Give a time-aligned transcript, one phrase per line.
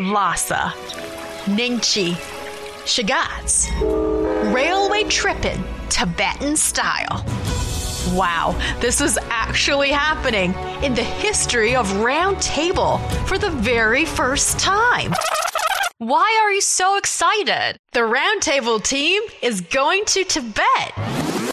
[0.00, 0.72] Lhasa,
[1.46, 2.12] Nyingchi,
[2.84, 3.68] Shigatse,
[4.54, 7.24] railway tripping, Tibetan style.
[8.14, 14.58] Wow, this is actually happening in the history of Round Table for the very first
[14.60, 15.12] time.
[15.98, 17.78] Why are you so excited?
[17.92, 20.92] The Round Table team is going to Tibet.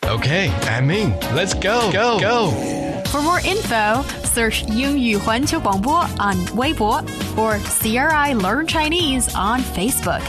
[0.05, 1.20] Okay, I'm in.
[1.34, 1.91] Let's go.
[1.91, 2.20] Go.
[2.20, 2.84] Go.
[3.14, 7.02] For more info, search 英语环球广播 on Weibo
[7.37, 10.23] or CRI Learn Chinese on Facebook.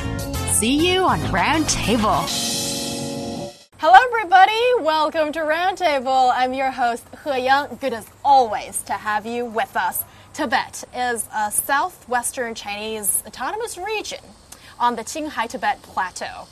[0.52, 2.26] See you on Round Table.
[3.78, 4.62] Hello, everybody.
[4.82, 6.32] Welcome to Roundtable.
[6.36, 7.78] I'm your host, He Yang.
[7.82, 10.04] Good as always to have you with us.
[10.34, 14.20] Tibet is a southwestern Chinese autonomous region
[14.80, 16.48] on the Qinghai Tibet Plateau.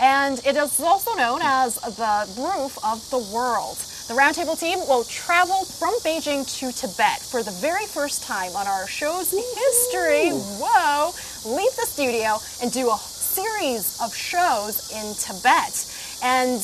[0.00, 3.78] And it is also known as the roof of the world.
[4.07, 8.65] The Roundtable team will travel from Beijing to Tibet for the very first time on
[8.65, 10.29] our show's history.
[10.29, 11.11] Whoa!
[11.43, 15.91] Leave the studio and do a series of shows in Tibet.
[16.23, 16.63] And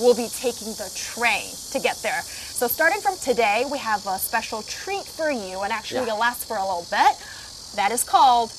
[0.00, 2.20] we'll be taking the train to get there.
[2.20, 6.08] So, starting from today, we have a special treat for you, and actually, Yeah.
[6.08, 7.16] it'll last for a little bit.
[7.74, 8.52] That is called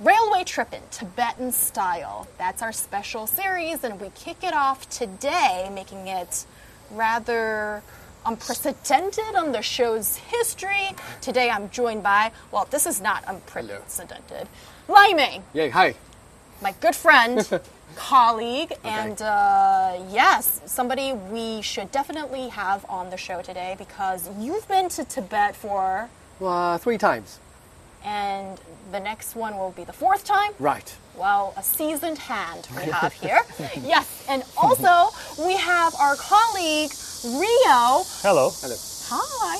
[0.00, 2.26] Railway Trippin' Tibetan Style.
[2.38, 6.46] That's our special series, and we kick it off today, making it
[6.92, 7.82] rather
[8.26, 10.88] unprecedented on the show's history.
[11.20, 14.48] Today, I'm joined by, well, this is not unprecedented,
[14.88, 15.94] Lai Ming Yeah, hi.
[16.60, 17.48] my good friend,
[17.96, 24.66] colleague, and uh, yes, somebody we should definitely have on the show today because you've
[24.68, 26.08] been to Tibet for,
[26.40, 27.38] Uh, three times.
[28.04, 28.58] And
[28.92, 30.52] the next one will be the fourth time.
[30.58, 30.94] Right.
[31.16, 33.40] Well, a seasoned hand we have here.
[33.82, 38.04] yes, and also we have our colleague Rhio.
[38.22, 38.50] Hello.
[38.60, 38.76] Hello.
[39.10, 39.58] Hi.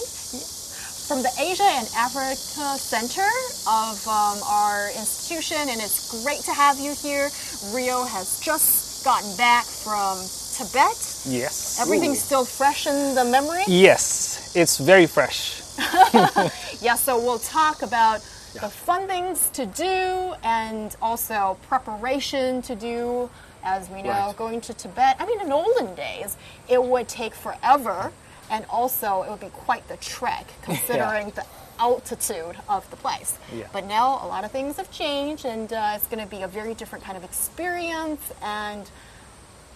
[1.07, 3.27] From the Asia and Africa Center
[3.69, 7.29] of um, our institution, and it's great to have you here.
[7.75, 10.19] Rhio has just gotten back from
[10.57, 10.97] Tibet.
[11.27, 11.79] Yes.
[11.81, 13.65] Everything's still fresh in the memory.
[13.67, 15.60] Yes, it's very fresh.
[16.81, 18.21] Yeah, so we'll talk about
[18.55, 23.31] the fun things to do and also preparation to do.
[23.63, 24.37] As we know, Right.
[24.39, 28.11] going to Tibet, I mean, in olden days, it would take forever,
[28.51, 31.45] and also it would be quite the trek considering the
[31.79, 33.37] altitude of the place.
[33.55, 33.67] Yeah.
[33.71, 36.49] But now a lot of things have changed, and uh, it's going to be a
[36.49, 38.23] very different kind of experience.
[38.43, 38.89] And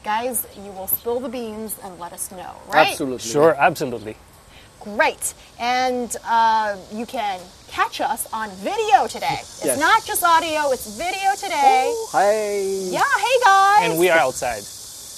[0.02, 2.88] guys, you will spill the beans and let us know, right?
[2.88, 3.30] Absolutely.
[3.30, 4.16] Sure, absolutely.
[4.84, 5.34] Great.
[5.58, 9.38] And uh, you can catch us on video today.
[9.40, 9.78] It's Yes.
[9.80, 11.84] not just audio, it's video today.
[11.88, 12.92] Oh hi.
[12.92, 13.90] Yeah, hey guys.
[13.90, 14.62] And we are outside.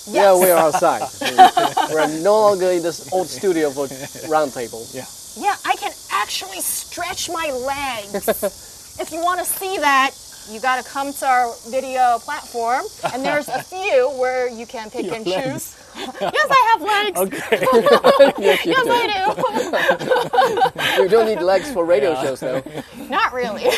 [0.08, 1.02] Yeah, we are outside.
[1.92, 3.88] We're no longer in this old studio for
[4.30, 4.86] round table.
[4.92, 5.04] Yeah.
[5.36, 8.28] Yeah, I can actually stretch my legs.
[9.00, 10.12] if you want to see that,
[10.49, 12.83] you got to come to our video platform,
[13.13, 15.75] and there's a few where you can pick and choose.
[15.95, 17.19] yes, I have legs.
[17.19, 17.59] Okay.
[18.39, 18.91] yes, you Yes, do.
[18.91, 20.65] I
[20.97, 21.03] do.
[21.03, 22.61] You don't need legs for radio shows, though.
[23.09, 23.69] Not really.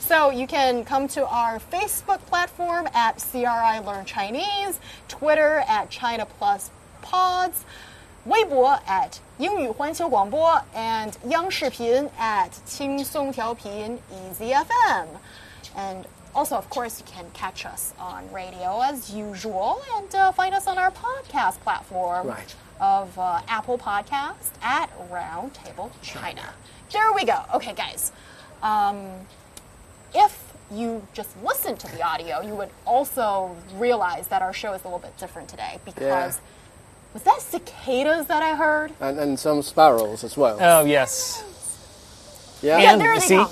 [0.00, 6.26] so you can come to our Facebook platform at CRI Learn Chinese, Twitter at China
[6.38, 6.70] Plus
[7.02, 7.64] Pods,
[8.26, 15.06] Weibo at 英语环球广播 and 央视频 at 轻松调频 Easy FM.
[15.75, 20.53] And also, of course, you can catch us on radio as usual and uh, find
[20.55, 22.55] us on our podcast platform Right.
[22.79, 26.53] of uh, Apple Podcast at Roundtable China.
[26.91, 27.39] There we go.
[27.55, 28.11] Okay, guys.
[28.63, 29.07] Um,
[30.15, 34.81] if you just listen to the audio, you would also realize that our show is
[34.81, 36.39] a little bit different today because
[37.13, 38.91] was that cicadas that I heard?
[38.99, 40.57] And, and some sparrows as well.
[40.59, 41.43] Oh, yes.
[42.63, 42.79] yeah.
[42.79, 43.35] Yeah, And there they see?
[43.35, 43.51] come.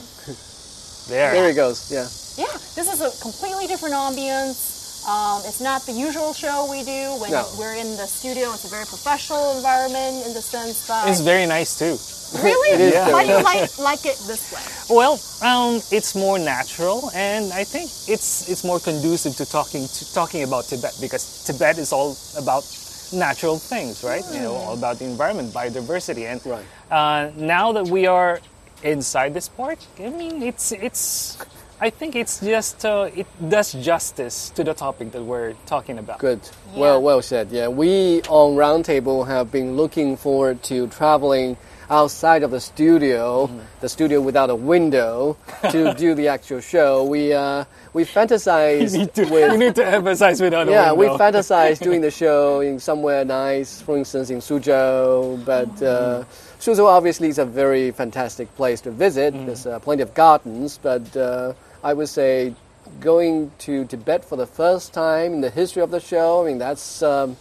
[1.07, 1.31] There.
[1.33, 1.91] There he goes.
[1.91, 2.07] Yeah.
[2.37, 4.69] Yeah, this is a completely different ambience.
[5.07, 7.45] Um, it's not the usual show we do when No.
[7.57, 8.53] we're in the studio.
[8.53, 11.97] It's a very professional environment in the sense that It's very nice too.
[12.43, 12.69] really.
[12.75, 13.11] It is Yeah.
[13.11, 14.61] Why do you like like it this way?
[14.95, 20.13] Well, um, it's more natural, and I think it's it's more conducive to talking to
[20.13, 22.63] talking about Tibet because Tibet is all about
[23.11, 24.23] natural things, right?
[24.31, 26.65] You know, all about the environment, biodiversity, and Right.
[26.91, 28.39] uh, now that we are
[28.83, 31.37] inside this park, I mean, it's it's.
[31.83, 36.19] I think it's just uh, it does justice to the topic that we're talking about.
[36.19, 36.41] Good.
[36.73, 36.79] Yeah.
[36.79, 37.49] Well, well said.
[37.51, 41.57] Yeah, we on Roundtable have been looking forward to traveling
[41.89, 43.59] outside of the studio, Mm-hmm.
[43.81, 45.37] the studio without a window,
[45.71, 47.03] to do the actual show.
[47.03, 50.81] We uh, we fantasize You need to, with you need to emphasize without a window.
[50.83, 55.43] yeah, we fantasize doing the show in somewhere nice, for instance, in Suzhou.
[55.43, 56.23] But uh,
[56.61, 59.33] Suzhou obviously is a very fantastic place to visit.
[59.33, 59.47] Mm.
[59.47, 61.53] There's uh, plenty of gardens, but uh,
[61.83, 62.53] I would say
[62.99, 66.43] going to Tibet for the first time in the history of the show.
[66.43, 67.35] I mean, that's um,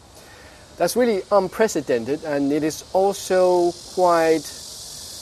[0.79, 4.49] that's really unprecedented, and it is also quite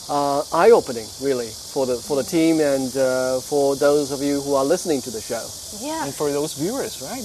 [0.09, 4.55] uh, eye-opening, really, for the for the team and uh, for those of you who
[4.55, 5.43] are listening to the show.
[5.83, 6.05] Yeah.
[6.05, 7.25] And for those viewers, right?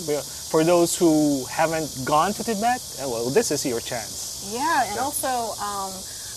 [0.50, 4.52] For those who haven't gone to Tibet, eh, well, this is your chance.
[4.52, 5.94] Yeah, and also, um,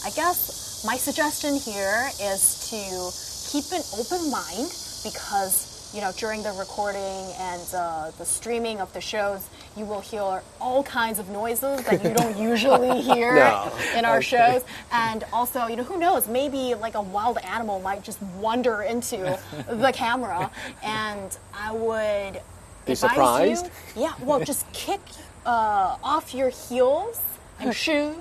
[0.07, 4.73] I guess my suggestion here is to keep an open mind
[5.03, 10.01] because you know during the recording and uh, the streaming of the shows, you will
[10.01, 13.73] hear all kinds of noises that you don't usually hear No.
[13.97, 14.63] in our shows,
[14.93, 16.29] and also, you know, who knows?
[16.29, 19.17] Maybe like a wild animal might just wander into
[19.69, 20.53] the camera,
[20.85, 22.41] and I would
[22.87, 23.67] Be surprised?
[23.97, 25.01] You, yeah, well, just kick
[25.45, 27.21] uh, off your heels
[27.59, 28.15] and shoes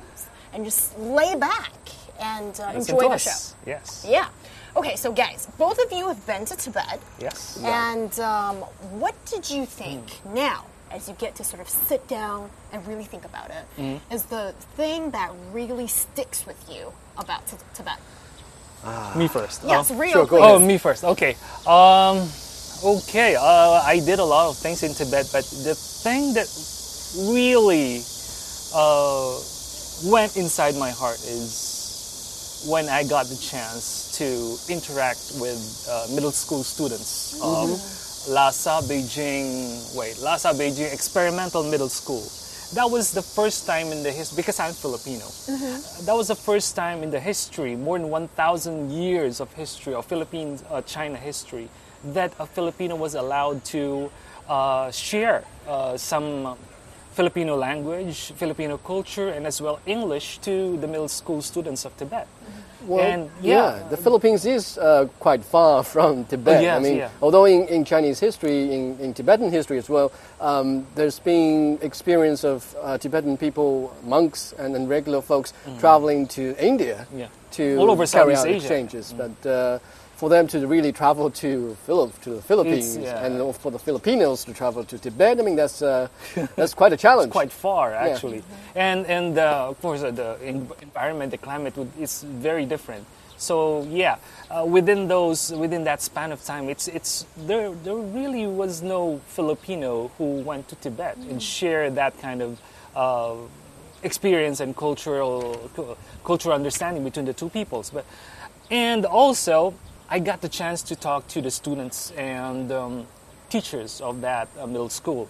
[0.55, 1.73] and just lay back
[2.19, 3.31] and uh, enjoy the show.
[3.67, 4.05] Yes.
[4.07, 4.27] Yeah.
[4.77, 7.59] Okay, so guys, both of you have been to Tibet, Yes.
[7.63, 8.57] and um,
[8.99, 10.03] what did you think
[10.33, 14.23] now, as you get to sort of sit down and really think about it, is
[14.23, 17.99] the thing that really sticks with you about Ti- Tibet?
[19.15, 19.61] Me first.
[19.65, 19.95] Yes, Oh.
[19.95, 20.41] real sure, please.
[20.43, 21.03] Oh, me first.
[21.03, 21.35] Okay.
[21.65, 22.27] Um,
[22.83, 23.35] okay.
[23.35, 26.47] Uh, I did a lot of things in Tibet, but the thing that
[27.33, 28.03] really
[28.75, 29.39] uh,
[30.03, 36.31] went inside my heart is when I got the chance to interact with uh, middle
[36.31, 37.69] school students of
[38.27, 39.95] Lhasa Beijing.
[39.95, 42.23] Wait, Lhasa Beijing Experimental Middle School.
[42.73, 45.25] That was the first time in the history because I'm Filipino.
[46.05, 50.05] That was the first time in the history, more than 1,000 years of history, of
[50.05, 51.69] Philippines, uh, China history,
[52.03, 54.11] that a Filipino was allowed to
[54.49, 56.57] uh, share uh, some
[57.15, 62.27] Filipino language, Filipino culture, and as well English to the middle school students of Tibet.
[62.85, 66.61] Well, and yeah, the Philippines is uh, quite far from Tibet.
[66.61, 67.09] yes, I mean, yeah.
[67.21, 72.43] although in, in Chinese history, in, in Tibetan history as well, um, there's been experience
[72.43, 77.19] of uh, Tibetan people, monks, and, and regular folks traveling to India Mm.
[77.19, 77.27] Yeah.
[77.57, 78.53] to All over carry Southeast out Asia.
[78.53, 78.61] Mm.
[78.61, 79.13] exchanges.
[79.17, 79.79] But uh,
[80.15, 83.25] for them to really travel to Philip to the Philippines yeah.
[83.25, 86.07] and for the Filipinos to travel to Tibet, I mean that's uh,
[86.55, 87.31] that's quite a challenge.
[87.31, 88.43] quite far actually.
[88.75, 93.05] And and uh, of course uh, the environment the climate is very different.
[93.37, 94.17] So yeah
[94.49, 99.19] uh, within those within that span of time it's it's there there really was no
[99.27, 102.61] filipino who went to tibet and shared that kind of
[102.95, 103.35] uh,
[104.03, 105.69] experience and cultural
[106.23, 107.89] cultural understanding between the two peoples.
[107.89, 108.05] But
[108.71, 109.73] and also
[110.09, 113.07] i got the chance to talk to the students and um,
[113.49, 115.29] teachers of that uh, middle school.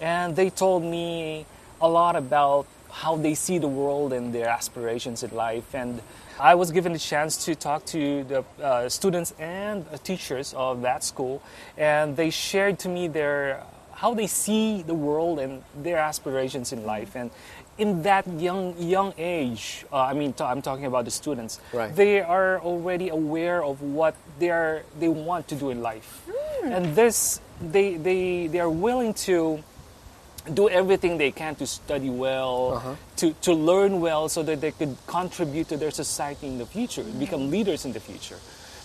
[0.00, 1.46] And they told me
[1.80, 5.74] a lot about how they see the world and their aspirations in life.
[5.74, 6.00] And
[6.38, 10.82] i was given the chance to talk to the uh, students and uh, teachers of
[10.82, 11.42] that school.
[11.76, 13.62] And they shared to me their
[13.92, 17.14] how they see the world and their aspirations in life.
[17.14, 17.30] And
[17.78, 21.94] in that young young age uh, i mean i i'm talking about the students Right.
[21.94, 26.22] they are already aware of what they are they want to do in life
[26.64, 29.62] and this they they they are willing to
[30.52, 34.94] do everything they can to study well, to, to learn well, so that they could
[35.06, 38.36] contribute to their society in the future, become leaders in the future.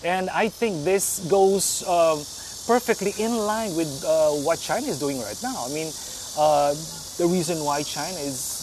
[0.05, 2.19] And I think this goes um,
[2.65, 5.65] perfectly in line with uh, what China is doing right now.
[5.67, 5.91] I mean,
[6.37, 6.71] uh,
[7.17, 8.58] the reason why China is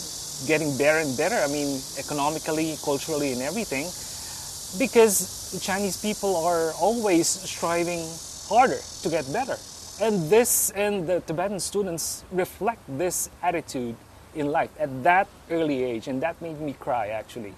[0.46, 3.86] getting better and better, I mean, economically, culturally, and everything,
[4.78, 8.04] because Chinese people are always striving
[8.48, 9.56] harder to get better.
[10.00, 13.96] And this and the Tibetan students reflect this attitude
[14.34, 17.54] in life at that early age, and that made me cry actually.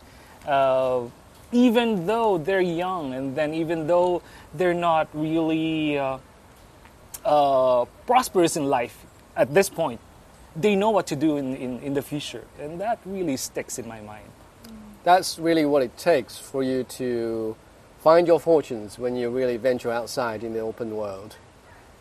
[0.47, 1.09] Uh,
[1.51, 4.23] even though they're young, and then even though
[4.55, 6.19] they're not really uh,
[7.25, 9.05] uh, prosperous in life
[9.35, 10.01] at this point,
[10.57, 13.87] they know what to do in, in, in the future, and that really sticks in
[13.87, 14.29] my mind.
[15.05, 17.57] That's really what it takes for you to
[18.01, 21.37] find your fortunes when you really venture outside in the open world.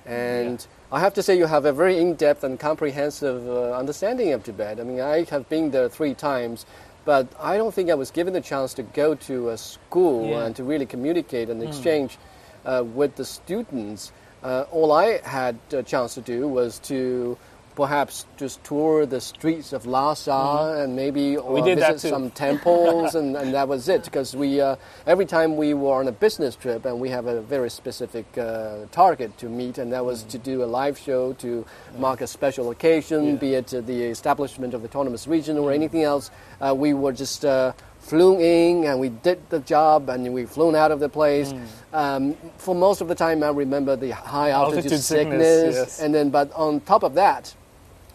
[0.05, 4.31] And I have to say, you have a very in depth and comprehensive uh, understanding
[4.33, 4.79] of Tibet.
[4.79, 6.65] I mean, I have been there three times,
[7.03, 10.45] but I don't think I was given the chance to go to a school Yeah.
[10.45, 12.17] and to really communicate and exchange
[12.65, 14.11] uh, with the students.
[14.43, 17.37] Uh, all I had a chance to do was to
[17.77, 23.53] perhaps just tour the streets of Lhasa and maybe or visit some temples, and, and
[23.53, 24.03] that was it.
[24.03, 27.39] Because we, uh, every time we were on a business trip, and we have a
[27.43, 31.63] very specific uh, target to meet, and that was to do a live show to
[31.99, 36.01] mark a special occasion, be it uh, the establishment of the autonomous region or anything
[36.01, 36.31] else.
[36.59, 40.75] Uh, we were just uh, flew in and we did the job and we flown
[40.75, 41.53] out of the place.
[41.93, 45.99] Um, for most of the time, I remember the high altitude, Altitude sickness, yes.
[45.99, 47.53] and then but on top of that,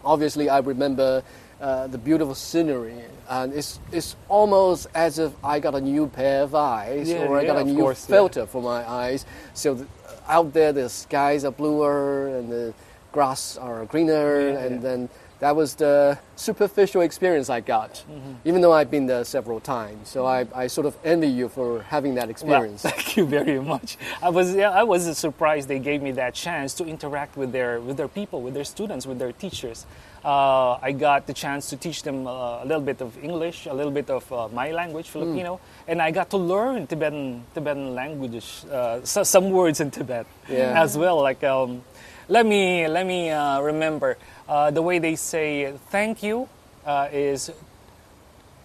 [0.05, 1.23] obviously I remember
[1.61, 2.95] uh, the beautiful scenery,
[3.29, 7.39] and it's it's almost as if I got a new pair of eyes Yeah, or
[7.39, 8.17] I got a new course, yeah.
[8.17, 9.25] filter for my eyes.
[9.55, 9.87] So th-
[10.29, 12.75] out there, the skies are bluer and the
[13.13, 14.81] grass are greener, Yeah, and yeah.
[14.83, 15.09] then
[15.43, 18.49] that was the superficial experience I got, Mm-hmm.
[18.49, 20.09] even though I've been there several times.
[20.09, 22.83] So I, I sort of envy you for having that Well, experience.
[22.91, 23.99] thank you very much.
[24.23, 27.81] I was yeah, I was surprised they gave me that chance to interact with their
[27.81, 29.85] with their people, with their students, with their teachers.
[30.25, 33.75] Uh, I got the chance to teach them uh, a little bit of English, a
[33.75, 35.59] little bit of uh, my language, Filipino,
[35.91, 40.81] and I got to learn Tibetan Tibetan languages, uh, so, some words in Tibet Yeah.
[40.85, 41.19] as well.
[41.21, 41.83] Like um,
[42.29, 44.17] let me let me uh, remember
[44.48, 46.48] uh, the way they say thank you
[46.86, 47.50] uh, is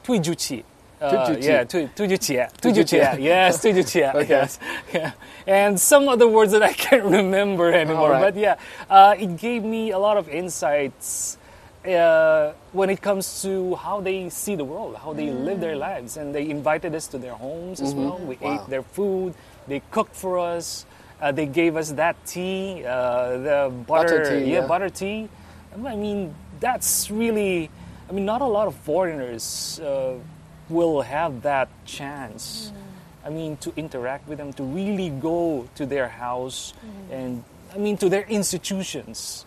[0.05, 0.65] 对不起.
[1.01, 1.49] Uh, 对不起.
[1.49, 2.97] yeah, 对对不起，对不起。
[2.97, 4.27] yes, 对不起 Okay.
[4.29, 4.57] yes,
[4.93, 5.13] yeah,
[5.47, 8.15] and some other words that I can't remember anymore.
[8.15, 8.33] All right.
[8.33, 8.57] But yeah,
[8.89, 11.39] uh, it gave me a lot of insights
[11.85, 16.17] uh, when it comes to how they see the world, how they live their lives,
[16.17, 18.19] and they invited us to their homes as well.
[18.19, 18.45] We Mm-hmm.
[18.45, 18.63] Wow.
[18.63, 19.35] ate their food.
[19.67, 20.87] They cooked for us.
[21.21, 24.67] Uh, they gave us that tea, uh, the butter, Butter tea, yeah, yeah.
[24.67, 25.29] butter tea.
[25.86, 27.70] I mean, that's really.
[28.10, 30.14] I mean, not a lot of foreigners uh,
[30.70, 32.72] will have that chance.
[33.26, 36.74] I mean, to interact with them, to really go to their house,
[37.12, 37.44] and
[37.76, 39.46] I mean, to their institutions.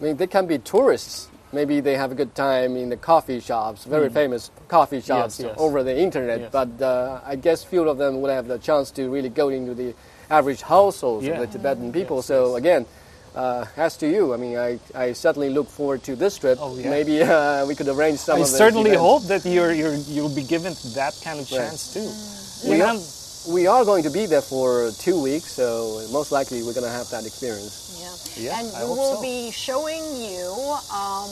[0.00, 1.28] I mean, they can be tourists.
[1.54, 5.44] Maybe they have a good time in the coffee shops, very famous coffee shops Mm.
[5.44, 5.54] yes.
[5.58, 6.40] over the internet.
[6.40, 6.52] Yes.
[6.52, 9.74] But uh, I guess few of them would have the chance to really go into
[9.74, 9.94] the
[10.30, 11.34] average households Yeah.
[11.34, 12.16] of the Tibetan people.
[12.18, 12.58] Yes, so yes.
[12.58, 12.86] again,
[13.34, 16.58] uh, as to you, I mean, I, I certainly look forward to this trip.
[16.60, 16.90] Oh, yeah.
[16.90, 19.00] Maybe uh, we could arrange some I of the certainly events.
[19.00, 21.58] hope that you're, you're you'll be given that kind of Right.
[21.58, 22.68] chance too.
[22.68, 26.62] We And are, we are going to be there for two weeks, so most likely
[26.62, 27.98] we're going to have that experience.
[28.00, 28.14] Yeah.
[28.36, 29.22] Yeah, and I we hope will so.
[29.22, 30.46] be showing you
[30.94, 31.30] um,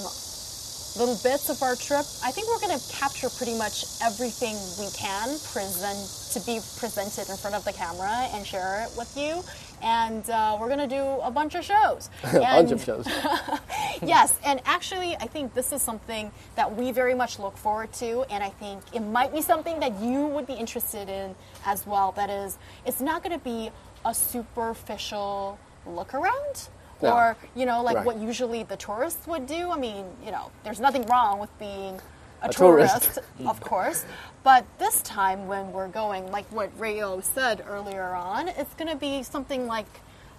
[0.99, 2.05] little bits of our trip.
[2.25, 5.99] I think we're going to capture pretty much everything we can present
[6.35, 9.43] to be presented in front of the camera and share it with you.
[9.83, 12.11] And uh, we're going to do a bunch of shows.
[12.25, 13.07] A bunch of shows.
[14.03, 18.23] yes, and actually, I think this is something that we very much look forward to,
[18.31, 21.35] and I think it might be something that you would be interested in
[21.65, 22.13] as well.
[22.13, 23.71] That is, it's not going to be
[24.05, 26.69] a superficial look around.
[27.03, 27.15] No.
[27.15, 28.05] Or, you know, like Right.
[28.07, 29.71] what usually the tourists would do.
[29.71, 31.99] I mean, you know, there's nothing wrong with being
[32.43, 33.15] a, A tourist.
[33.15, 34.05] tourist, of course.
[34.43, 38.97] But this time when we're going, like what Rhio said earlier on, it's going to
[38.97, 39.87] be something like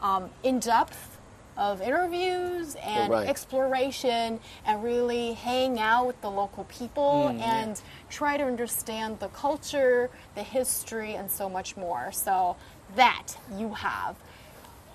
[0.01, 1.19] um, in depth
[1.57, 3.27] of interviews and right.
[3.27, 9.27] exploration and really hang out with the local people Mm, and try to understand the
[9.29, 12.11] culture, the history, and so much more.
[12.11, 12.55] So
[12.95, 13.27] that
[13.57, 14.15] you have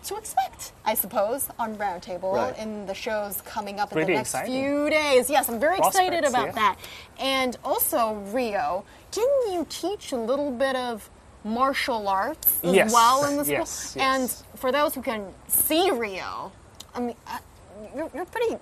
[0.07, 2.57] to expect, I suppose, on Roundtable Right.
[2.59, 4.53] in the shows coming up in the next exciting.
[4.63, 5.29] few days.
[5.29, 6.53] Yes, I'm very excited about yeah.
[6.53, 6.77] that.
[7.19, 11.09] And also, Rhio, didn't you teach a little bit of
[11.45, 13.55] martial arts as Yes, well in the school?
[13.59, 14.43] yes, yes.
[14.53, 16.51] And for those who can see Rhio,
[16.95, 17.39] I mean, uh,
[17.95, 18.57] you're, you're pretty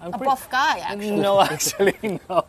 [0.00, 1.10] I'm a pretty- buff guy, actually.
[1.26, 2.44] No, actually, no.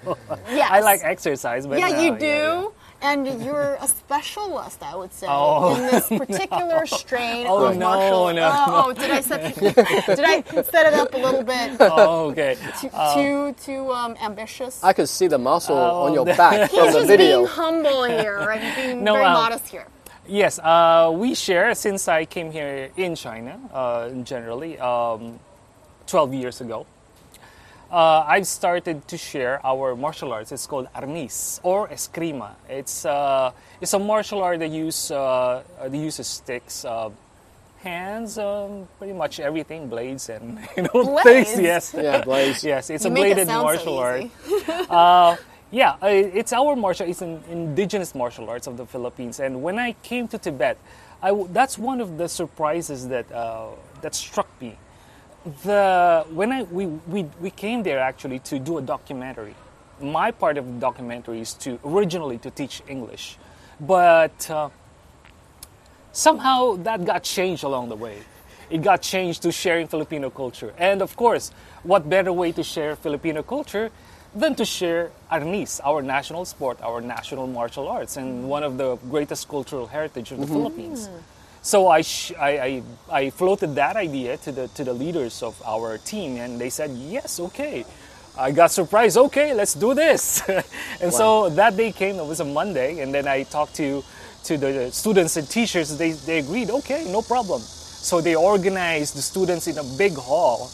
[0.50, 0.70] Yes.
[0.72, 2.26] I like exercise, but yeah, no, you do.
[2.26, 2.68] yeah.
[3.02, 7.90] And you're a specialist, I would say, Oh, in this particular strain Oh, of no,
[7.90, 8.34] martial.
[8.34, 8.84] no, oh, no.
[8.88, 12.58] oh, did I set did I set it up a little bit Oh, okay.
[12.82, 14.84] too too, too um, ambitious?
[14.84, 17.38] I could see the muscle Oh, on your back He's from the just video.
[17.40, 18.76] being humble here, right?
[18.76, 19.86] Being No, very um, modest here.
[20.28, 25.40] Yes, uh, we share since I came here in China, uh, generally, um,
[26.08, 26.88] 12 years ago.
[27.96, 30.52] Uh, I've started to share our martial arts.
[30.52, 32.52] It's called arnis or eskrima.
[32.68, 37.10] It's, uh, it's a martial art that, use, uh, that uses sticks, uh,
[37.80, 41.24] hands, um, pretty much everything, blades and you know Blades?
[41.52, 41.62] things.
[41.62, 42.64] Yes, Yeah, Blaze.
[42.72, 44.26] yes, it's You a make it bladed so martial art.
[44.90, 45.38] Uh,
[45.72, 47.08] yeah, uh, it's our martial.
[47.10, 49.40] It's an indigenous martial arts of the Philippines.
[49.40, 50.78] And when I came to Tibet,
[51.22, 53.70] I w- that's one of the surprises that uh,
[54.02, 54.78] that struck me.
[55.46, 59.54] The when I we, we we came there actually to do a documentary.
[60.02, 63.38] My part of the documentary is to originally to teach English,
[63.80, 64.70] but uh,
[66.12, 68.18] somehow that got changed along the way.
[68.72, 70.74] It got changed to sharing Filipino culture.
[70.80, 71.52] And of course,
[71.84, 73.92] what better way to share Filipino culture
[74.34, 78.96] than to share arnis, our national sport, our national martial arts, and one of the
[79.12, 81.08] greatest cultural heritage of the Philippines.
[81.66, 85.60] So I, sh- I, I, I floated that idea to the, to the leaders of
[85.66, 87.84] our team, and they said, yes, okay.
[88.38, 89.18] I got surprised.
[89.18, 90.48] Okay, let's do this.
[91.02, 92.18] and so that day came.
[92.18, 94.04] It was a Monday, and then I talked to
[94.44, 95.98] to the students and teachers.
[95.98, 96.70] They they agreed.
[96.70, 97.62] Okay, no problem.
[97.62, 100.70] So they organized the students in a big hall.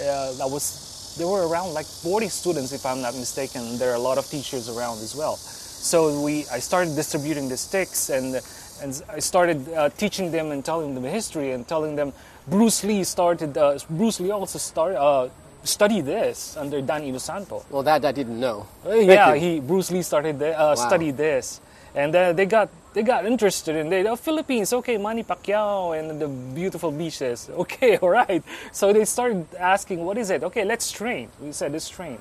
[0.00, 3.76] Uh, that was there were around like 40 students, if I'm not mistaken.
[3.76, 5.36] There are a lot of teachers around as well.
[5.36, 8.40] So we I started distributing the sticks and
[8.82, 12.12] and I started uh, teaching them and telling them history and telling them
[12.48, 13.56] Bruce Lee started.
[13.56, 14.98] Uh, Bruce Lee also started.
[15.00, 15.28] Uh,
[15.64, 17.64] study this under Dan Inosanto.
[17.70, 18.66] Well, that I didn't know.
[18.84, 21.60] Uh, yeah, he Bruce Lee started the, uh, studied this,
[21.94, 24.72] and uh, they got they got interested in the oh, Philippines.
[24.72, 27.48] Okay, Manny Pacquiao and the beautiful beaches.
[27.62, 28.42] Okay, all right.
[28.72, 31.28] So they started asking, "What is it?" Okay, let's train.
[31.40, 32.18] We said, "Let's train,"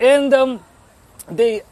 [0.00, 0.60] and um,
[1.30, 1.62] they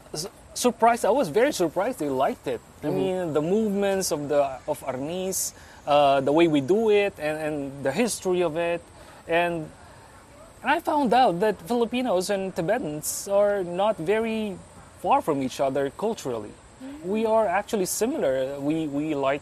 [0.53, 1.05] surprised.
[1.05, 1.99] I was very surprised.
[1.99, 2.61] They liked it.
[2.83, 5.53] I mean, the movements of the of Arnis,
[5.87, 8.81] uh, the way we do it, and, and the history of it,
[9.27, 9.69] and
[10.61, 14.57] and I found out that Filipinos and Tibetans are not very
[15.01, 16.51] far from each other culturally.
[17.03, 18.59] We are actually similar.
[18.59, 19.41] We, we like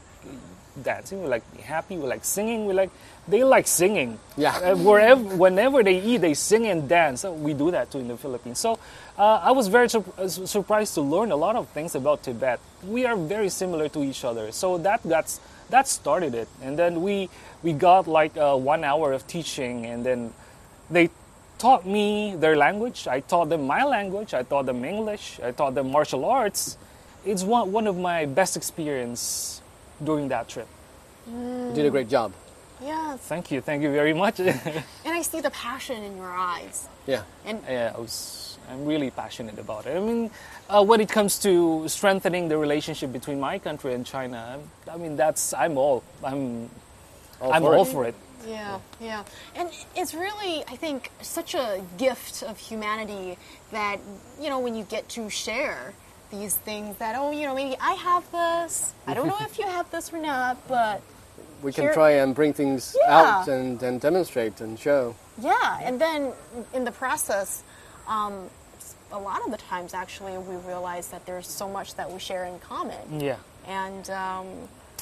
[0.83, 2.91] dancing, we like happy, we like singing, we like
[3.27, 4.19] they like singing.
[4.37, 4.55] Yeah.
[4.57, 7.23] Uh, wherever, whenever they eat, they sing and dance.
[7.23, 8.59] We do that too in the Philippines.
[8.59, 8.79] So
[9.17, 12.23] uh, I was very sur- uh, su- surprised to learn a lot of things about
[12.23, 12.59] Tibet.
[12.87, 14.51] We are very similar to each other.
[14.51, 15.39] So that that's
[15.69, 17.29] that started it, and then we
[17.63, 20.31] we got like uh, one hour of teaching, and then
[20.91, 21.09] they
[21.57, 23.07] taught me their language.
[23.07, 24.33] I taught them my language.
[24.35, 25.39] I taught them English.
[25.41, 26.77] I taught them martial arts.
[27.25, 29.61] It's one, one of my best experience
[30.03, 30.67] during that trip.
[31.27, 32.33] You did a great job.
[32.85, 33.19] Yes.
[33.21, 33.61] Thank you.
[33.61, 34.39] Thank you very much.
[35.05, 36.87] And I see the passion in your eyes.
[37.07, 37.23] Yeah.
[37.45, 39.95] And yeah, I was, I'm really passionate about it.
[39.97, 40.29] I mean,
[40.69, 44.59] uh, when it comes to strengthening the relationship between my country and China,
[44.91, 46.69] I mean, that's, I'm all, I'm,
[47.41, 47.91] All I'm for all it.
[47.91, 48.15] for it.
[48.47, 49.23] Yeah, yeah.
[49.55, 53.37] And it's really, I think, such a gift of humanity
[53.71, 53.97] that,
[54.39, 55.93] you know, when you get to share
[56.31, 58.93] these things that, oh, you know, maybe I have this.
[59.07, 61.01] I don't know if you have this or not, but
[61.63, 63.17] We can Here- try and bring things Yeah.
[63.19, 65.15] out and, and demonstrate and show.
[65.39, 65.79] yeah.
[65.81, 66.33] And then
[66.73, 67.63] in the process,
[68.07, 68.49] um,
[69.11, 72.45] a lot of the times actually we realize that there's so much that we share
[72.45, 73.19] in common.
[73.19, 73.37] Yeah.
[73.67, 74.47] And, um,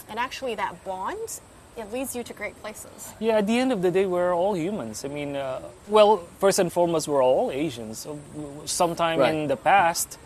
[0.09, 1.39] and actually that bond,
[1.75, 3.11] it leads you to great places.
[3.19, 5.03] Yeah, at the end of the day, we're all humans.
[5.03, 7.99] I mean, uh, well, first and foremost, we're all Asians.
[7.99, 8.19] So,
[8.65, 9.33] sometime Right.
[9.33, 10.17] in the past,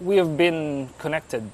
[0.00, 1.50] we have been connected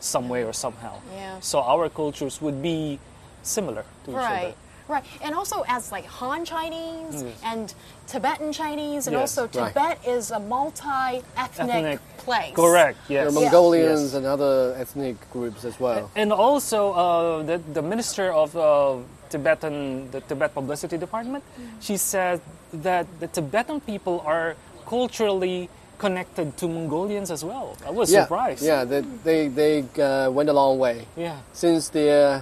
[0.00, 0.94] some way or somehow.
[1.14, 1.40] Yeah.
[1.40, 2.98] So our cultures would be
[3.46, 4.44] similar to each Right.
[4.46, 4.54] other.
[4.88, 7.74] Right, and also as like Han Chinese and
[8.06, 9.36] Tibetan Chinese, and Yes.
[9.36, 9.74] also Right.
[9.74, 12.00] Tibet is a multi-ethnic Ethnic.
[12.18, 12.54] place.
[12.54, 12.96] Correct.
[13.08, 13.34] There Yes.
[13.36, 13.40] are Yeah.
[13.50, 14.14] Mongolians Yes.
[14.14, 16.08] and other ethnic groups as well.
[16.14, 18.96] And also, uh, the, the minister of uh,
[19.28, 21.42] Tibetan, the Tibet Publicity Department,
[21.80, 22.40] she said
[22.72, 24.54] that the Tibetan people are
[24.88, 27.74] culturally connected to Mongolians as well.
[27.84, 28.62] I was yeah, surprised.
[28.62, 31.06] Yeah, they, they, they uh, went a long way.
[31.16, 31.38] Yeah.
[31.52, 32.40] Since the uh,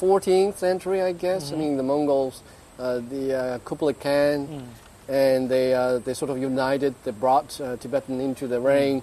[0.00, 1.46] 14th century, I guess.
[1.46, 1.54] Mm-hmm.
[1.54, 2.42] I mean, the Mongols,
[2.78, 4.62] uh, the uh, Kublai Khan, Mm.
[5.08, 9.02] and they, uh, they sort of united, they brought uh, Tibetan into the reign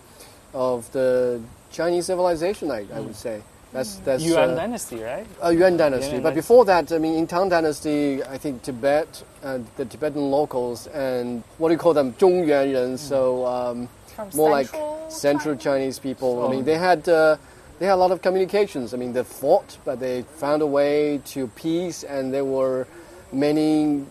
[0.54, 3.42] of the Chinese civilization, I, I would say.
[3.74, 4.28] That's, that's Mm.
[4.28, 5.26] Yuan uh, Dynasty, right?
[5.44, 6.12] uh, Yuan Dynasty.
[6.12, 6.42] Yuan but Dynasty.
[6.42, 11.44] before that, I mean, in Tang Dynasty, I think Tibet, uh, the Tibetan locals, and
[11.58, 13.90] what do you call them, Zhongyuan ren, so um,
[14.34, 15.80] more like Central Central China?
[15.80, 16.42] Chinese people.
[16.44, 16.50] I Oh.
[16.50, 17.36] mean, they had uh,
[17.80, 18.94] they had a lot of communications.
[18.94, 22.88] I mean, they fought, but they found a way to peace, and there were
[23.34, 24.06] many,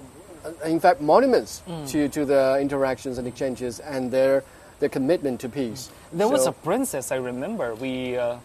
[0.45, 1.89] uh, in fact, monuments Mm.
[1.91, 4.45] to, to the interactions and exchanges and their
[4.81, 5.89] their commitment to peace.
[6.13, 7.75] There was a princess I remember.
[7.77, 8.37] We uh,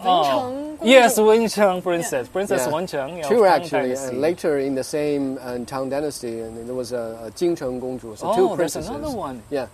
[0.00, 1.26] Wencheng yes, Gongzhu.
[1.26, 2.72] Wencheng princess, Princess Yeah.
[2.72, 3.16] Wencheng.
[3.16, 4.08] you know, Two actually, Dynasty.
[4.08, 8.16] and later in the same uh, Tang Dynasty, and there was a, a Jingcheng Gongzhu,
[8.16, 8.88] so Oh, two there's princesses.
[8.88, 9.42] another one.
[9.50, 9.66] Yeah,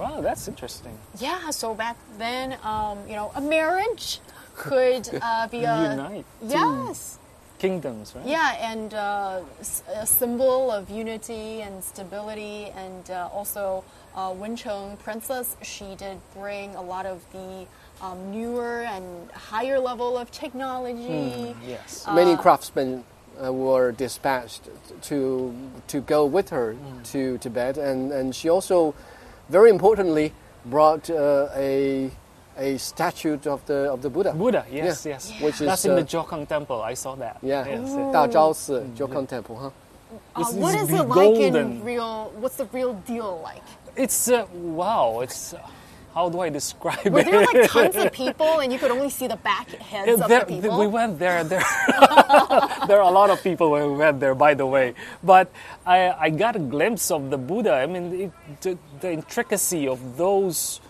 [0.00, 0.96] Wow, that's interesting.
[1.18, 4.20] Yeah, so back then, um, you know, a marriage
[4.56, 7.18] could uh, be a Unite yes,
[7.58, 8.26] kingdoms, right?
[8.26, 13.84] yeah, and uh, s- a symbol of unity and stability, and uh, also
[14.16, 15.54] uh, Wencheng Princess.
[15.60, 17.66] She did bring a lot of the
[18.00, 21.54] um, newer and higher level of technology.
[21.66, 22.06] Yes.
[22.10, 23.04] many craftsmen
[23.44, 24.62] uh, were dispatched
[25.02, 25.54] to
[25.88, 27.04] to go with her Mm.
[27.12, 28.94] to Tibet, and, and she also,
[29.50, 30.32] very importantly,
[30.64, 32.10] brought uh, a
[32.58, 34.32] a statue of the of the Buddha.
[34.32, 35.12] Buddha, yes, Yeah.
[35.12, 35.32] yes.
[35.40, 36.80] Which is, That's in the uh, Jokang temple.
[36.82, 37.38] I saw that.
[37.42, 38.12] Yeah, Yes, yes.
[38.12, 39.70] Da Zhao Si, Jokang Temple, huh?
[39.70, 41.56] Uh, This what is is it like golden.
[41.56, 42.32] in real?
[42.40, 43.62] What's the real deal like?
[43.96, 45.20] It's uh, wow.
[45.22, 45.58] It's uh,
[46.14, 47.26] how do I describe Were it?
[47.26, 50.40] there like tons of people and you could only see the back heads of There-
[50.40, 50.78] the people?
[50.78, 51.44] we went there.
[51.44, 51.60] There,
[52.86, 54.94] there are a lot of people when we went there, by the way.
[55.22, 55.50] But
[55.86, 57.74] I, I got a glimpse of the Buddha.
[57.74, 60.80] I mean, it, the, the intricacy of those.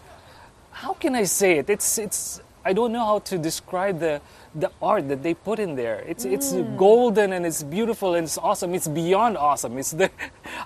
[0.73, 1.69] How can I say it?
[1.69, 2.41] It's it's.
[2.65, 4.21] I don't know how to describe the
[4.55, 6.01] the art that they put in there.
[6.09, 6.77] It's it's Mm.
[6.77, 8.75] golden and it's beautiful and it's awesome.
[8.75, 9.77] It's beyond awesome.
[9.79, 10.11] It's the.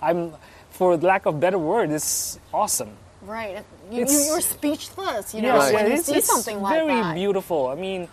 [0.03, 0.33] I'm,
[0.71, 2.91] for lack of better word, it's awesome.
[3.25, 3.65] Right.
[3.91, 6.85] You, you, you're speechless, you know, Yes, when you see something like that.
[6.85, 7.69] It's very beautiful.
[7.69, 8.09] I mean,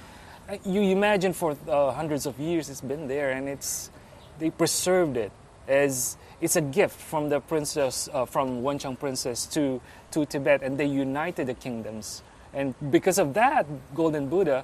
[0.65, 3.89] you imagine for uh, hundreds of years it's been there, and it's
[4.39, 5.32] they preserved it
[5.67, 10.78] as it's a gift from the princess uh, from Wencheng princess to to Tibet, and
[10.78, 12.24] they united the kingdoms.
[12.54, 14.63] And because of that, Golden Buddha,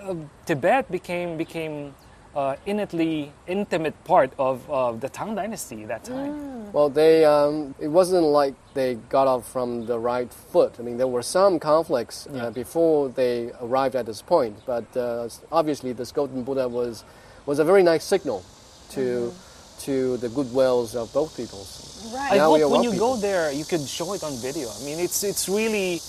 [0.00, 0.14] uh,
[0.46, 1.94] Tibet became became
[2.34, 6.72] uh, innately intimate part of uh, the Tang Dynasty that time.
[6.72, 10.76] Well, they um, it wasn't like they got off from the right foot.
[10.78, 15.28] I mean, there were some conflicts uh, before they arrived at this point, but uh,
[15.50, 17.04] obviously, this Golden Buddha was
[17.44, 18.42] was a very nice signal
[18.90, 19.32] to
[19.80, 22.10] to the goodwills of both peoples.
[22.14, 22.32] Right.
[22.32, 23.16] I Now we hope when you people.
[23.16, 24.68] go there, you could show it on video.
[24.70, 26.00] I mean, it's it's really,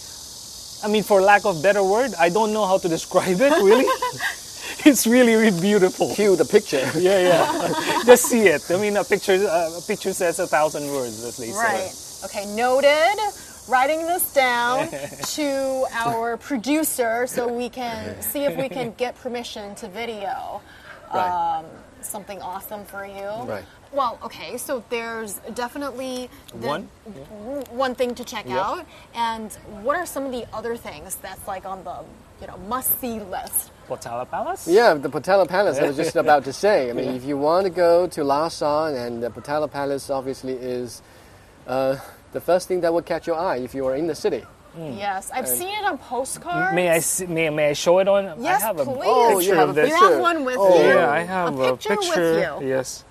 [0.84, 3.52] I mean, for lack of better word, I don't know how to describe it.
[3.64, 3.86] Really,
[4.90, 6.14] it's really, really beautiful.
[6.16, 6.90] Cue the picture.
[6.96, 8.04] Yeah, yeah.
[8.06, 8.70] Just see it.
[8.72, 11.90] I mean, a picture, uh, a picture says a thousand words, as they Right.
[11.90, 12.26] say.
[12.26, 13.18] Okay, noted.
[13.70, 14.90] Writing this down
[15.36, 20.62] to our producer so we can see if we can get permission to video
[21.14, 21.30] Right.
[21.60, 21.66] um,
[22.02, 23.30] something awesome for you.
[23.48, 23.64] Right.
[23.94, 26.84] Well, okay, so there's definitely the- One?
[27.72, 28.60] one thing to check Yeah.
[28.60, 28.86] out.
[29.16, 31.98] And what are some of the other things that's like on the
[32.42, 33.70] you know must see list?
[33.98, 34.68] Potala Palace.
[34.68, 35.78] Yeah, the Potala Palace.
[35.80, 36.90] I was just about to say.
[36.90, 41.02] I mean, if you want to go to Lhasa, and the Potala Palace obviously is
[41.68, 41.98] uh,
[42.32, 44.44] the first thing that will catch your eye if you are in the city.
[44.76, 46.74] Yes, I've seen it on postcards.
[46.74, 48.42] May I see, may, may I show it on?
[48.42, 49.02] Yes, I have a please.
[49.06, 49.90] Oh, you picture have of a this.
[49.92, 50.88] You have one with Oh, you.
[50.90, 52.50] Yeah, I have a a, picture, picture.
[52.56, 52.68] with you.
[52.70, 53.04] Yes,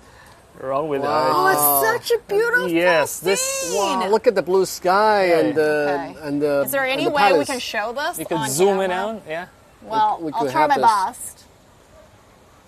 [0.59, 1.55] wrong with Oh, eyes.
[1.95, 3.79] it's such a beautiful Yes, this- scene.
[3.79, 5.39] Wow, look at the blue sky Yeah.
[5.39, 5.71] and the
[6.11, 6.27] Okay.
[6.27, 6.61] and the.
[6.63, 8.19] Is there any the way we can show this?
[8.19, 9.21] You can on zoom it out.
[9.25, 9.45] Yeah.
[9.85, 10.85] Well, We- we I'll could try have my this.
[10.85, 11.39] best.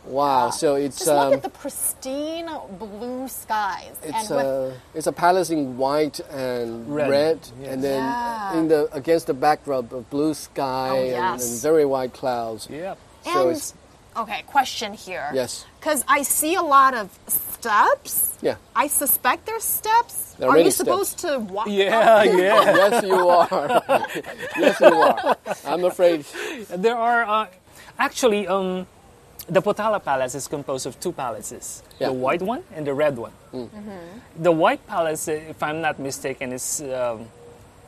[0.05, 2.47] Wow, so it's Just um, look at the pristine
[2.77, 3.89] blue skies.
[4.03, 7.73] it's and with, a it's a palace in white and Red, red, yes.
[7.73, 8.53] and then Yeah.
[8.57, 10.95] in the against the backdrop of blue sky Oh,
[11.33, 12.67] and, and very white clouds.
[12.69, 12.93] Yeah.
[13.23, 13.73] So and it's
[14.17, 15.29] okay, question here.
[15.33, 15.65] Yes.
[15.79, 18.37] Because I see a lot of steps.
[18.41, 18.55] yeah.
[18.75, 20.33] I suspect there's steps.
[20.37, 21.67] There are are many you supposed to walk?
[21.69, 22.25] Yeah, up?
[22.25, 22.33] yeah.
[22.89, 23.47] yes, you are.
[24.59, 25.37] yes, you are.
[25.65, 26.25] I'm afraid.
[26.69, 27.47] There are uh,
[27.97, 28.85] actually um,
[29.47, 32.07] the Potala Palace is composed of two palaces: Yeah.
[32.07, 33.31] the white one and the red one.
[34.37, 37.27] The white palace, if I'm not mistaken, is um,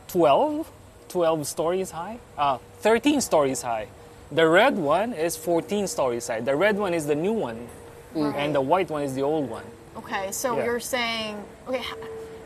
[0.08, 0.72] 12,
[1.10, 3.88] 12 stories high, uh, 13 stories high.
[4.32, 6.42] The red one is 14 stories high.
[6.42, 7.68] The red one is the new one,
[8.16, 9.64] and the white one is the old one.
[9.98, 10.66] Okay, so Yeah.
[10.66, 11.82] you're saying okay,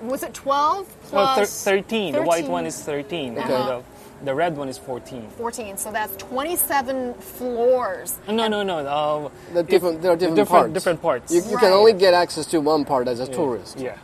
[0.02, 2.14] was it 12 Well, thir- plus 13.
[2.14, 3.38] The white one is 13.
[3.38, 3.42] Okay.
[3.54, 3.82] And the,
[4.24, 5.28] the red one is 14.
[5.38, 5.78] 14?
[5.78, 8.18] So that's 27 floors.
[8.28, 8.78] No, no, no.
[8.80, 10.74] Uh, The different, there are different, different, parts.
[10.74, 11.34] different parts.
[11.34, 13.80] You, you can only get access to one part as a tourist.
[13.80, 13.98] yeah.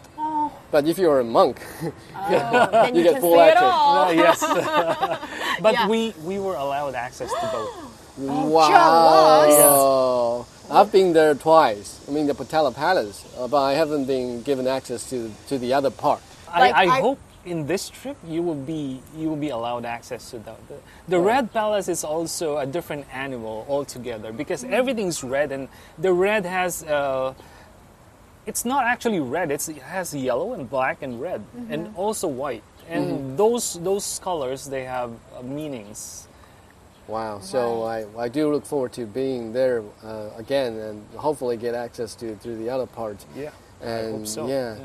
[0.72, 1.62] But if you're a monk,
[2.16, 3.64] Oh, then you, get can full see it access.
[3.64, 4.04] all.
[4.06, 4.40] Uh, yes.
[5.62, 5.88] but Yeah.
[5.88, 7.70] we, we were allowed access to both.
[9.38, 10.46] wow.
[10.70, 12.00] I've been there twice.
[12.08, 15.74] I mean, the Potala Palace, uh, but I haven't been given access to to the
[15.74, 16.22] other part.
[16.48, 19.86] Like, I, I, I- hope in this trip you will be you will be allowed
[19.86, 20.58] access to that.
[20.68, 20.76] The,
[21.08, 26.44] the red palace is also a different animal altogether because everything's red and the red
[26.46, 27.34] has uh,
[28.48, 29.52] it's not actually red.
[29.52, 32.64] It's, it has yellow and black and red and also white.
[32.90, 36.28] And those those colors they have uh, meanings.
[37.08, 37.40] Wow.
[37.40, 42.16] So I, I do look forward to being there uh, again and hopefully get access
[42.16, 43.24] to, to the other part.
[43.36, 43.52] Yeah.
[43.82, 44.48] And I hope so.
[44.48, 44.78] yeah.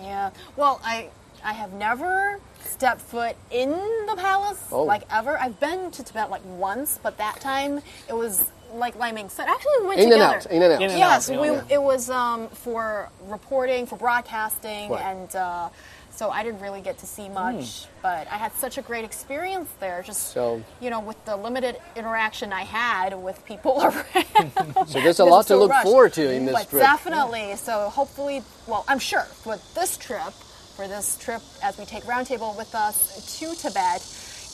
[0.00, 0.30] Yeah.
[0.56, 1.10] Well, I
[1.44, 3.70] I have never stepped foot in
[4.06, 4.82] the palace Oh.
[4.82, 5.38] like ever.
[5.38, 9.46] I've been to Tibet like once, but that time it was like Liming said.
[9.48, 10.36] Actually, we went In and together.
[10.36, 10.46] out.
[10.46, 10.82] In and out.
[10.82, 11.62] In and Yes, out, we, yeah.
[11.70, 15.04] it was um, for reporting, for broadcasting, Right.
[15.04, 15.68] and uh,
[16.10, 17.86] so I didn't really get to see much.
[18.02, 20.02] But I had such a great experience there.
[20.02, 24.88] Just So- you know, with the limited interaction I had with people around.
[24.88, 25.86] So there's a lot to so look rushed.
[25.88, 26.82] forward to in this but trip.
[26.82, 27.56] definitely.
[27.56, 30.32] So hopefully, well, I'm sure with this trip,
[30.76, 34.02] for this trip as we take Roundtable with us to Tibet,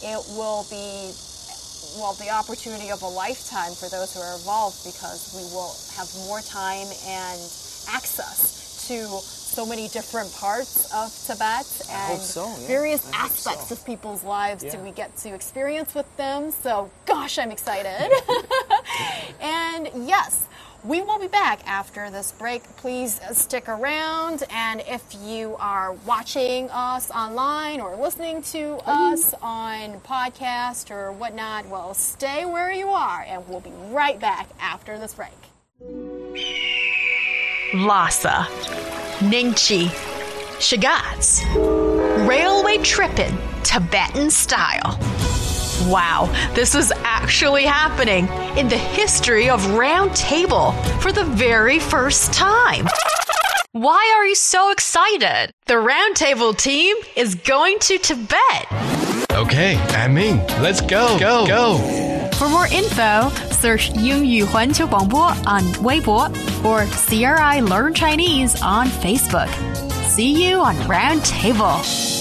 [0.02, 1.12] it will be
[1.96, 6.08] well the opportunity of a lifetime for those who are involved because we will have
[6.26, 7.40] more time and
[7.88, 9.06] access to
[9.50, 12.66] so many different parts of Tibet and so, yeah.
[12.68, 13.74] various I aspects so.
[13.74, 16.52] of people's lives do we get to experience with them.
[16.52, 18.12] So, gosh, I'm excited.
[19.40, 20.46] and yes,
[20.84, 22.62] we will be back after this break.
[22.76, 24.44] Please uh, stick around.
[24.50, 31.68] And if you are watching us online or listening to us on podcast or whatnot,
[31.68, 35.30] well, stay where you are, and we'll be right back after this break.
[37.74, 38.46] Lhasa,
[39.20, 39.86] Nyingchi,
[40.58, 41.44] Shigatse,
[42.26, 44.98] railway tripping, Tibetan style.
[45.88, 52.32] Wow, this is actually happening in the history of Round Table for the very first
[52.32, 52.86] time.
[53.72, 55.52] Why are you so excited?
[55.66, 58.66] The Roundtable team is going to Tibet.
[59.32, 60.38] Okay, I'm in.
[60.60, 62.30] Let's go, go, go.
[62.32, 66.28] For more info, search Yingyu Huanqiu Guangbo on Weibo
[66.64, 69.48] or CRI Learn Chinese on Facebook.
[70.08, 72.19] See you on Roundtable.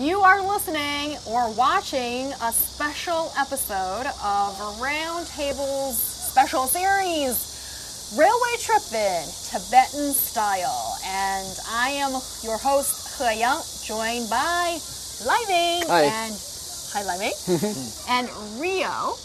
[0.00, 10.14] You are listening or watching a special episode of Roundtable's special series, Railway Trippin' Tibetan
[10.14, 10.96] Style.
[11.04, 14.78] And I am your host, He Yang, joined by
[15.26, 16.04] Lai Ming Hi.
[16.04, 16.34] and
[16.94, 17.32] Hi Lai Ming
[18.08, 19.18] and Rhio,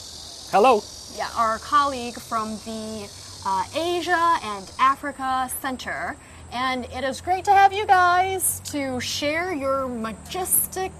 [0.51, 0.83] Hello.
[1.15, 3.09] yeah, our colleague from the
[3.45, 6.17] uh, Asia and Africa Center.
[6.51, 10.91] And it is great to have you guys to share your majestic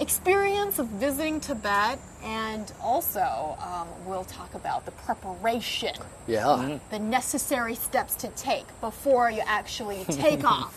[0.00, 1.98] experience of visiting Tibet.
[2.24, 5.94] And also, um, we'll talk about the preparation,
[6.26, 6.78] Yeah.
[6.90, 10.74] the necessary steps to take before you actually take off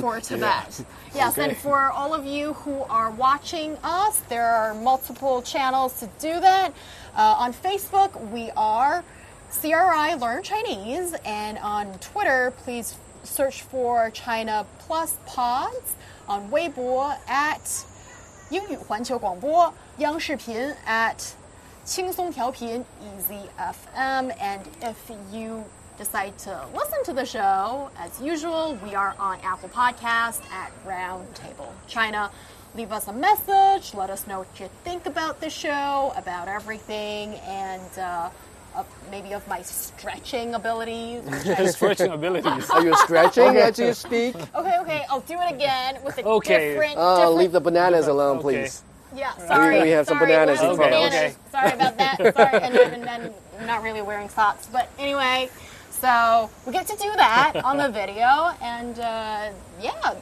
[0.00, 0.82] for Tibet.
[1.14, 6.06] Yes, and for all of you who are watching us, there are multiple channels to
[6.18, 6.72] do that.
[7.14, 9.04] Uh, on Facebook, we are
[9.60, 15.95] CRI Learn Chinese, and on Twitter, please search for China Plus Pods.
[16.27, 17.83] On Weibo at
[18.49, 21.15] 英语环球广播央视频 at
[21.83, 24.31] 轻松调频 Easy FM.
[24.39, 24.95] And if
[25.31, 25.63] you
[25.97, 31.71] decide to listen to the show, as usual, we are on Apple Podcast at Roundtable
[31.87, 32.31] China.
[32.75, 33.93] Leave us a message.
[33.93, 38.29] Let us know what you think about the show, about everything, and uh,
[38.76, 41.22] of, maybe of my stretching abilities.
[41.74, 42.70] Stretching abilities.
[42.70, 44.34] Are you stretching as you speak?
[44.54, 46.70] okay, okay, I'll do it again with a Okay.
[46.72, 46.94] different.
[46.96, 48.42] Oh, different leave the bananas alone, Okay.
[48.62, 48.82] please.
[49.16, 49.80] Yeah, sorry.
[49.82, 51.10] we have some sorry, bananas we're in front of us.
[51.10, 51.36] bananas.
[51.50, 52.16] Sorry about that.
[52.36, 54.68] Sorry, and, and, and I'm not really wearing socks.
[54.70, 55.48] But anyway,
[55.90, 59.48] so we get to do that on the video, and uh,
[59.80, 60.14] yeah,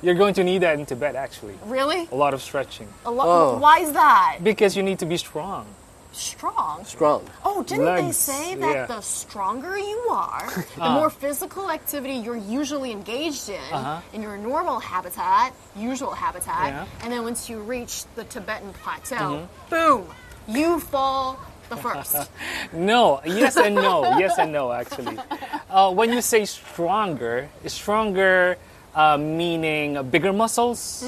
[0.00, 1.58] You're going to need that in Tibet, actually.
[1.66, 2.86] really, A lot of stretching.
[3.04, 3.26] a lot.
[3.28, 3.58] Oh.
[3.58, 4.38] Why is that?
[4.42, 5.66] Because you need to be strong.
[6.12, 6.84] Strong.
[6.84, 7.22] Strong.
[7.44, 8.86] Oh, didn't they say that yeah.
[8.86, 14.00] the stronger you are, the more physical activity you're usually engaged in, Uh-huh.
[14.12, 16.86] in your normal habitat, usual habitat, Yeah.
[17.02, 20.06] And then once you reach the Tibetan plateau, boom,
[20.48, 22.16] you fall the first.
[22.72, 24.18] No, yes and no.
[24.18, 25.18] yes and no, actually.
[25.70, 28.58] Uh, when you say stronger, stronger
[28.92, 31.06] uh, meaning bigger muscles.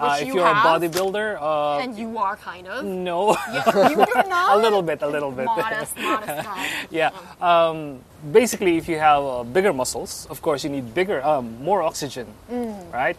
[0.00, 2.84] Uh, if you you're a bodybuilder, uh, and you are kind of.
[2.84, 3.36] no.
[3.90, 4.56] You do not.
[4.56, 5.44] a little bit, a little bit.
[5.44, 6.48] Modest, modest
[6.90, 7.10] yeah.
[7.40, 8.00] Um,
[8.32, 12.26] basically, if you have uh, bigger muscles, of course, you need bigger, um, more oxygen,
[12.92, 13.16] right?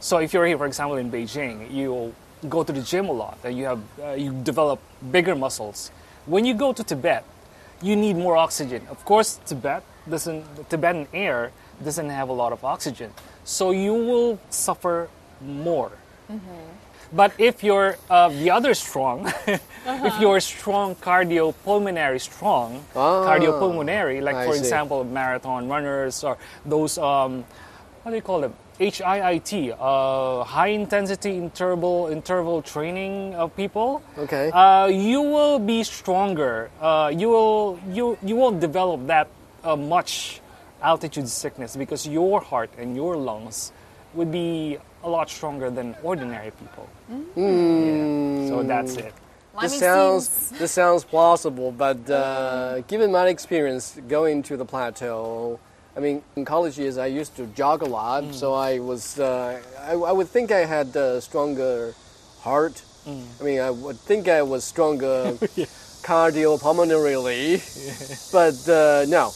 [0.00, 2.14] So if you're here, for example, in Beijing, you
[2.48, 4.78] go to the gym a lot, and you have uh, you develop
[5.10, 5.90] bigger muscles.
[6.26, 7.24] When you go to Tibet,
[7.82, 8.86] you need more oxygen.
[8.90, 11.52] Of course, Tibet doesn't, Tibetan air
[11.82, 13.12] doesn't have a lot of oxygen,
[13.44, 15.08] so you will suffer
[15.40, 15.92] more.
[17.12, 24.36] But if you're uh, the other strong, if you're strong cardiopulmonary strong, Ah, cardiopulmonary, like
[24.36, 24.60] I for see.
[24.60, 27.44] example marathon runners or those um,
[28.02, 28.54] what do you call them?
[28.78, 34.02] HIIT, uh, high intensity interval interval training of people.
[34.16, 34.50] Okay.
[34.54, 36.70] Uh, you will be stronger.
[36.80, 39.26] Uh, you will you you won't develop that
[39.64, 40.40] uh, much
[40.80, 43.72] altitude sickness because your heart and your lungs
[44.14, 46.88] would be a lot stronger than ordinary people.
[47.36, 48.48] Yeah.
[48.48, 49.12] So that's it.
[49.60, 54.64] This Liming sounds seems- this sounds plausible, but uh, given my experience going to the
[54.64, 55.58] plateau,
[55.96, 58.34] I mean, in college years I used to jog a lot, Mm.
[58.34, 61.94] so I was uh, I, I would think I had a stronger
[62.42, 62.82] heart.
[63.08, 63.24] Mm.
[63.40, 65.32] I mean, I would think I was stronger
[66.02, 67.60] cardiopulmonarily,
[68.32, 69.32] but uh, no,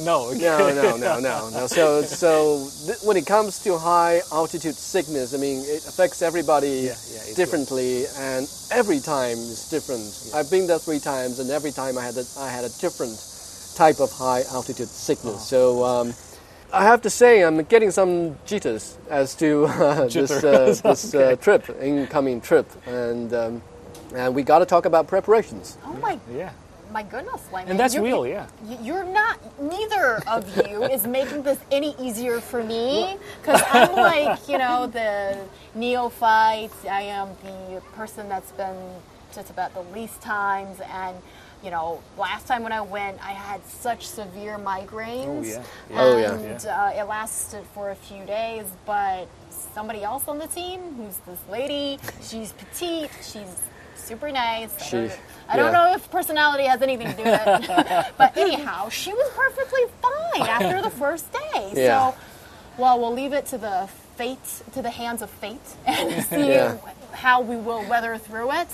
[0.00, 0.32] No.
[0.34, 1.66] no, no, no, no, no.
[1.66, 6.68] So, so th- when it comes to high altitude sickness, I mean, it affects everybody
[6.90, 10.04] Yeah, yeah, it differently, and every time is different.
[10.34, 13.18] I've been there three times, and every time I had a, I had a different
[13.76, 15.52] type of high altitude sickness.
[15.52, 15.82] Uh-huh.
[15.82, 16.14] So, um,
[16.72, 21.36] I have to say, I'm getting some jitters as to uh, this uh, this uh,
[21.40, 23.62] trip, incoming trip, and um,
[24.14, 25.78] and we got to talk about preparations.
[25.84, 26.50] Oh my Yeah.
[26.92, 27.68] my goodness, Lang.
[27.68, 28.46] And that's real, yeah.
[28.82, 29.38] You're not.
[29.60, 29.89] Neither
[30.30, 35.38] of you is making this any easier for me because I'm like you know the
[35.74, 36.72] neophyte.
[36.90, 38.76] I am the person that's been
[39.34, 41.16] to about the least times, and
[41.64, 45.26] you know, last time when I went, I had such severe migraines.
[45.26, 45.62] Oh, yeah.
[45.90, 46.00] Yeah.
[46.00, 46.34] Oh, yeah.
[46.34, 49.26] And uh, it lasted for a few days, but
[49.74, 53.62] somebody else on the team, who's this lady, she's petite, she's
[54.10, 54.92] super nice.
[54.92, 55.18] I don't,
[55.48, 58.06] I don't know if personality has anything to do with it.
[58.18, 61.38] but anyhow, she was perfectly fine after the first day.
[61.74, 62.10] Yeah.
[62.12, 62.18] So,
[62.78, 64.38] well, we'll leave it to the fate,
[64.72, 66.76] to the hands of fate, and see Yeah.
[67.12, 68.68] how we will weather through it.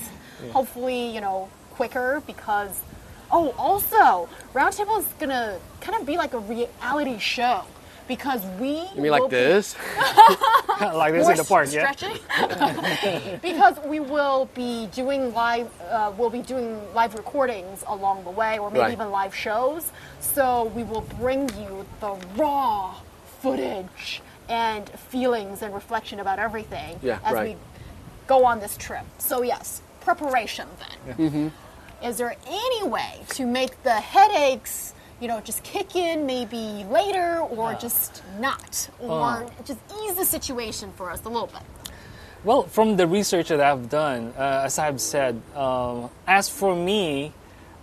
[0.53, 2.81] Hopefully, you know, quicker because.
[3.29, 7.65] Oh, also, Roundtable is gonna kind of be like a reality show
[8.09, 8.89] because we.
[8.95, 9.77] You mean like this?
[10.81, 11.91] like this in the park, yeah?
[11.93, 13.39] stretching.
[13.43, 18.59] because we will be doing live, uh, we'll be doing live recordings along the way,
[18.59, 18.93] or maybe Right.
[18.93, 19.91] even live shows.
[20.21, 22.95] So we will bring you the raw
[23.41, 27.49] footage and feelings and reflection about everything Yeah, as right.
[27.49, 27.57] we
[28.27, 29.05] go on this trip.
[29.19, 31.17] So yes, preparation then.
[31.17, 31.49] Mm-hmm.
[32.07, 34.93] Is there any way to make the headaches?
[35.21, 40.93] You know, just kick in maybe later, or just not, or just ease the situation
[40.97, 41.63] for us a little bit.
[42.45, 47.33] Well, from the research that I've done, uh, as I've said, um, as for me,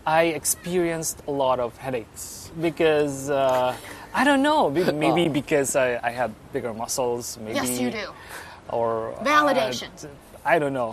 [0.06, 3.76] I experienced a lot of headaches because uh,
[4.14, 7.38] I don't know, be- maybe because I, I have bigger muscles.
[7.42, 8.10] Maybe, Yes, you do.
[8.70, 9.90] Or Validation.
[10.46, 10.92] I don't know.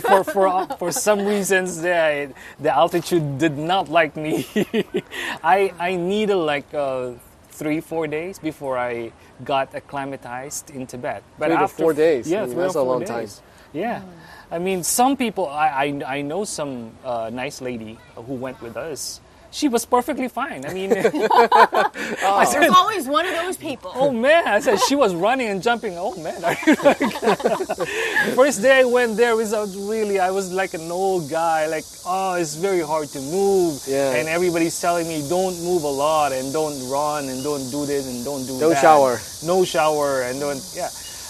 [0.00, 4.46] For for for some reasons, the the altitude did not like me.
[5.42, 7.12] I I needed like uh,
[7.50, 9.12] three four days before I
[9.44, 11.22] got acclimatized in Tibet.
[11.38, 12.30] But Three to after four days.
[12.30, 13.28] Yeah, I mean, three that's or a four long time.
[13.72, 14.02] Yeah.
[14.50, 18.76] I mean, some people, I, I, I know some uh, nice lady who went with
[18.76, 19.21] us.
[19.52, 20.64] She was perfectly fine.
[20.64, 23.92] I mean, I said, There's always one of those people.
[23.94, 25.94] oh man, I said she was running and jumping.
[25.98, 30.30] Oh man, are you like, the first day I went there was uh, really, I
[30.30, 33.82] was like an old guy, like, oh, it's very hard to move.
[33.86, 34.14] Yeah.
[34.16, 38.06] And everybody's telling me, don't move a lot and don't run and don't do this
[38.06, 38.80] and don't do Don't that.
[38.80, 39.20] shower.
[39.44, 40.86] No shower and don't, yeah.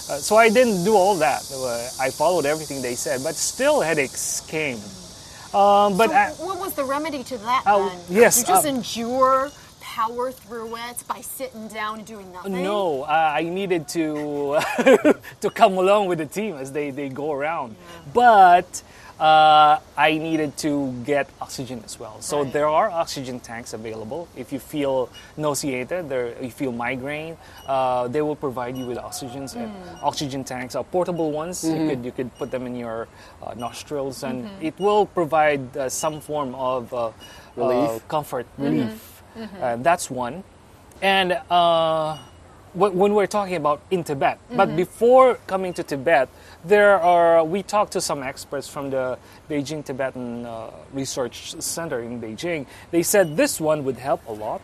[0.09, 1.43] Uh, so I didn't do all that.
[1.53, 4.79] Uh, I followed everything they said, but still headaches came.
[5.53, 7.99] Um, but So I, what was the remedy to that Oh, then?
[8.21, 12.63] yes, You just um, endure, power through it by sitting down and doing nothing?
[12.63, 14.59] No, uh, I needed to
[15.41, 17.75] to come along with the team as they, they go around.
[18.13, 18.81] But
[19.23, 22.19] uh, I needed to get oxygen as well.
[22.19, 22.51] So Right.
[22.51, 24.27] there are oxygen tanks available.
[24.35, 25.07] If you feel
[25.37, 30.03] nauseated, there, you feel migraine, uh, they will provide you with oxygens and Mm.
[30.03, 30.75] oxygen tanks.
[30.75, 33.07] are portable ones, you could you could put them in your
[33.41, 34.67] uh, nostrils, and Mm-hmm.
[34.67, 37.11] it will provide uh, some form of uh,
[37.55, 37.89] Relief.
[37.95, 38.63] uh, comfort, Mm-hmm.
[38.67, 39.23] relief.
[39.61, 40.43] Uh, that's one.
[41.01, 42.17] And uh,
[42.73, 46.27] when we're talking about in Tibet, but before coming to Tibet,
[46.65, 49.17] there are we talked to some experts from the
[49.49, 52.65] Beijing Tibetan uh, Research Center in Beijing.
[52.91, 54.61] They said this one would help a lot.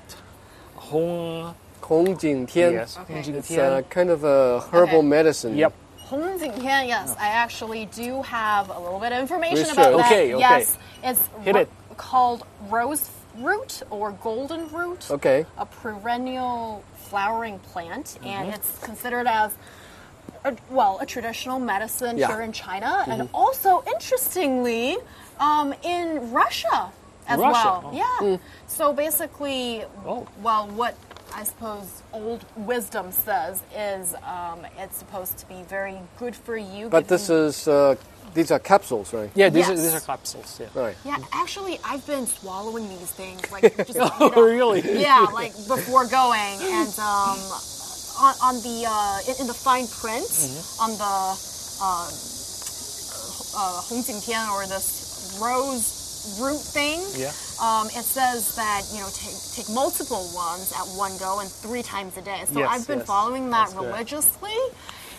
[0.75, 2.73] Hong, Hong Jing Tian.
[2.73, 3.13] yes, Okay.
[3.13, 3.73] Hong Jing It's Tian.
[3.73, 5.07] a kind of a herbal Okay.
[5.07, 5.57] medicine.
[5.57, 5.73] Yep.
[5.97, 9.73] Hong Jingtian, yes, I actually do have a little bit of information Research.
[9.77, 10.05] about that.
[10.07, 10.39] Okay, okay.
[10.39, 11.69] Yes, it's Hit ro- it.
[11.97, 15.05] called rose root or golden root.
[15.11, 15.45] Okay.
[15.59, 18.25] A perennial flowering plant, Mm-hmm.
[18.25, 19.51] and it's considered as
[20.45, 22.27] a, well a traditional medicine Yeah.
[22.27, 23.35] here in China, and Mm-hmm.
[23.35, 24.97] also interestingly,
[25.39, 26.91] um, in Russia
[27.27, 27.91] as Russia, well.
[27.93, 28.25] oh.
[28.31, 28.37] Yeah.
[28.67, 30.27] So basically, Oh.
[30.41, 30.95] well, what
[31.35, 36.89] I suppose old wisdom says is um, it's supposed to be very good for you.
[36.89, 37.95] But this you- is uh,
[38.33, 39.29] these are capsules, right?
[39.35, 40.59] Yeah, these, are, these are capsules.
[40.59, 40.67] Yeah.
[40.75, 40.95] Right.
[41.05, 44.81] Yeah, actually, I've been swallowing these things like just you know, really?
[45.01, 47.37] Yeah, like before going, and um,
[48.19, 50.83] on, on the uh, in, in the fine print Mm-hmm.
[50.83, 51.15] on the
[51.83, 52.09] um,
[53.55, 56.99] uh, Hong Jingtian or this rose root thing.
[57.15, 57.31] Yeah.
[57.61, 61.81] Um, it says that you know take take multiple ones at one go and three
[61.83, 62.43] times a day.
[62.51, 63.07] So Yes, I've been yes.
[63.07, 63.87] following that That's good.
[63.91, 64.57] religiously,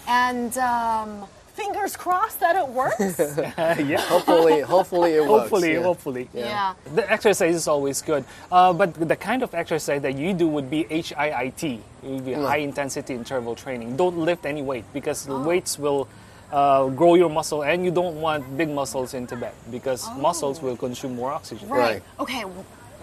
[0.06, 1.24] and um,
[1.60, 3.18] fingers crossed that it works.
[3.18, 4.00] yeah.
[4.14, 5.30] Hopefully, hopefully it works.
[5.30, 5.82] Hopefully, yeah.
[5.82, 6.28] hopefully.
[6.34, 6.74] yeah.
[6.94, 10.70] The exercise is always good, uh, but the kind of exercise that you do would
[10.70, 11.62] be HIIT.
[12.02, 13.96] It would be high intensity interval training.
[13.96, 16.08] Don't lift any weight because the weights will
[16.52, 20.76] uh, grow your muscle, and you don't want big muscles in Tibet because muscles will
[20.76, 21.68] consume more oxygen.
[21.68, 21.80] Right.
[21.80, 22.02] Right.
[22.18, 22.44] Okay.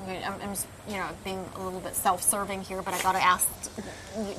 [0.07, 0.55] I'm, I'm
[0.87, 3.47] you know, being a little bit self-serving here, but I got to ask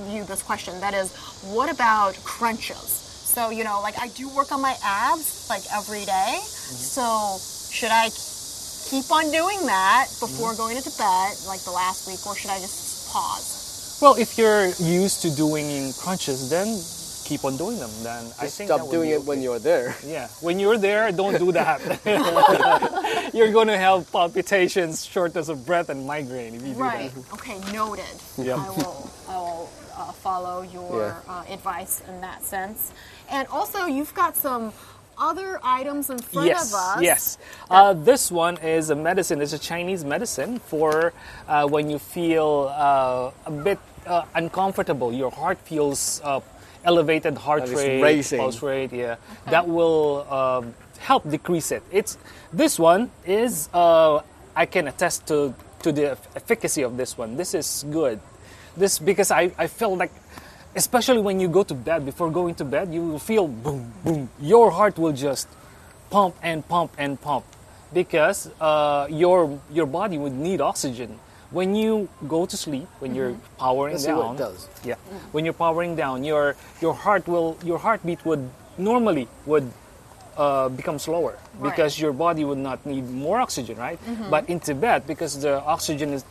[0.08, 0.80] you this question.
[0.80, 1.14] That is,
[1.44, 3.07] what about crunches?
[3.38, 6.40] So, you know, like I do work on my abs like every day.
[6.42, 7.38] So,
[7.70, 8.10] should I
[8.90, 12.58] keep on doing that before going into bed, like the last week, or should I
[12.58, 14.00] just pause?
[14.02, 16.66] Well, if you're used to doing crunches, then
[17.28, 17.90] keep on doing them.
[18.02, 19.94] Then I think stop doing be it when you're there.
[20.04, 21.78] Yeah, when you're there, don't do that.
[23.34, 27.14] you're going to have palpitations, shortness of breath, and migraine if you do Right.
[27.14, 27.34] that.
[27.34, 27.58] Okay.
[27.72, 28.04] Noted.
[28.36, 28.58] Yep.
[28.58, 29.10] I will.
[29.28, 31.32] I will uh, follow your Yeah.
[31.32, 32.92] uh, advice in that sense.
[33.30, 34.72] And also, you've got some
[35.18, 37.02] other items in front yes, of us.
[37.02, 37.38] Yes.
[37.70, 39.42] Uh, this one is a medicine.
[39.42, 41.12] It's a Chinese medicine for
[41.48, 45.12] uh, when you feel uh, a bit uh, uncomfortable.
[45.12, 46.40] Your heart feels uh,
[46.84, 48.38] elevated heart Like it's rate, racing.
[48.38, 48.92] pulse rate.
[48.92, 49.16] Yeah,
[49.46, 51.82] that will um, help decrease it.
[51.90, 52.16] It's
[52.52, 54.22] this one is uh,
[54.54, 55.52] I can attest to
[55.82, 57.36] to the efficacy of this one.
[57.36, 58.20] This is good.
[58.76, 60.12] This because I I feel like.
[60.78, 64.30] Especially when you go to bed, before going to bed, you will feel boom, boom.
[64.40, 65.48] Your heart will just
[66.08, 67.44] pump and pump and pump.
[67.92, 71.18] Because uh, your your body would need oxygen.
[71.50, 74.68] When you go to sleep when you're powering Let's down what it does.
[74.84, 74.98] yeah
[75.32, 76.54] when you're powering down your
[76.84, 78.44] your heart will your heartbeat would
[78.76, 79.66] normally would
[80.36, 81.32] uh, become slower.
[81.58, 81.70] Right.
[81.70, 83.98] because your body would not need more oxygen right?
[84.30, 86.22] But in tibet because the oxygen is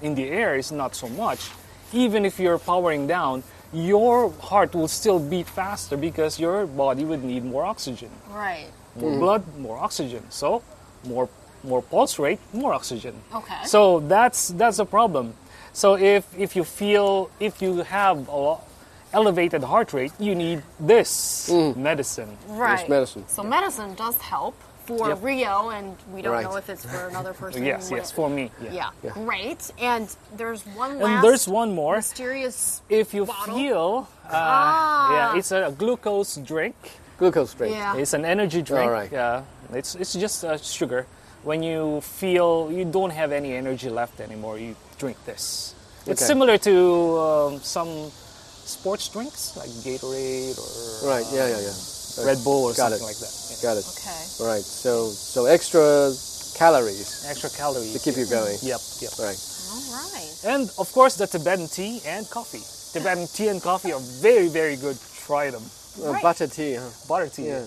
[0.00, 1.50] in the air is not so much
[1.92, 7.24] even if you're powering down your heart will still beat faster because your body would
[7.24, 8.66] need more oxygen Right.
[8.96, 9.18] more mm.
[9.18, 10.22] blood, more oxygen.
[10.30, 10.62] So,
[11.04, 11.28] more
[11.64, 13.14] more pulse rate, more oxygen.
[13.34, 13.64] Okay.
[13.64, 15.34] So that's that's a problem.
[15.72, 18.60] So if if you feel if you have a lo-
[19.12, 21.76] elevated heart rate, you need this mm.
[21.76, 22.36] medicine.
[22.48, 22.80] Right.
[22.80, 23.24] This medicine.
[23.28, 24.54] So medicine does help
[24.86, 25.18] for Yep.
[25.20, 26.44] Rhio, and we don't Right.
[26.44, 27.64] know if it's for another person.
[27.64, 28.50] Yes, yes, it- for me.
[28.62, 28.70] Yeah.
[28.72, 28.90] Yeah.
[29.04, 29.10] Yeah.
[29.14, 29.70] Great.
[29.78, 31.08] And there's one last.
[31.10, 31.96] And there's one more.
[31.96, 32.82] mysterious.
[32.88, 33.54] If you Bottle?
[33.56, 35.14] feel, uh, Ah.
[35.32, 36.74] yeah, it's a glucose drink.
[37.18, 37.74] Glucose drink.
[37.76, 37.96] Yeah.
[37.96, 38.86] It's an energy drink.
[38.86, 39.10] All right.
[39.12, 41.06] Yeah, it's it's just uh, sugar.
[41.44, 45.74] When you feel you don't have any energy left anymore, you drink this.
[46.02, 46.12] Okay.
[46.12, 46.74] It's similar to
[47.18, 48.10] um, some
[48.64, 51.26] sports drinks like Gatorade or Right.
[51.32, 51.46] Yeah.
[51.48, 51.60] Yeah.
[51.66, 51.74] Yeah.
[52.18, 53.10] Red Bull or Got something it.
[53.10, 53.32] like that.
[53.32, 53.62] Yeah.
[53.62, 53.86] Got it.
[53.96, 54.22] Okay.
[54.40, 54.64] All right.
[54.64, 56.12] So so extra
[56.58, 58.58] calories Extra calories to keep you going.
[58.62, 59.12] Yep, yep.
[59.18, 59.38] Right.
[59.72, 60.34] All right.
[60.44, 62.62] And of course, the Tibetan tea and coffee.
[62.92, 64.98] Tibetan tea and coffee are very, very good.
[65.26, 65.62] Try them.
[66.02, 66.22] Uh, Right.
[66.22, 66.74] butter tea.
[66.74, 66.88] Huh?
[67.08, 67.46] Butter tea.
[67.48, 67.64] Yeah.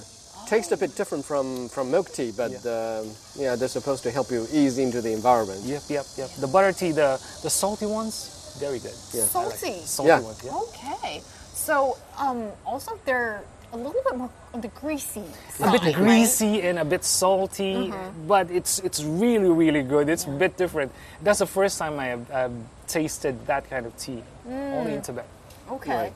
[0.47, 4.29] Tastes a bit different from, from milk tea, but um, yeah, they're supposed to help
[4.29, 5.61] you ease into the environment.
[5.63, 6.29] Yep, yep, yep.
[6.39, 8.93] The butter tea, the the salty ones, very good.
[9.13, 9.25] Yeah.
[9.33, 9.81] I like Salty.
[9.85, 10.19] salty Yeah.
[10.19, 10.39] ones.
[10.45, 10.53] Yeah.
[10.69, 11.21] Okay.
[11.55, 13.41] So, um, also they're
[13.75, 15.19] a little bit more on the greasy
[15.59, 15.95] a bit side, right?
[15.95, 17.91] greasy and a bit salty,
[18.27, 20.07] but it's it's really really good.
[20.09, 20.91] It's a bit different.
[21.21, 25.27] That's the first time I have um, tasted that kind of tea, only in Tibet.
[25.69, 26.13] Okay.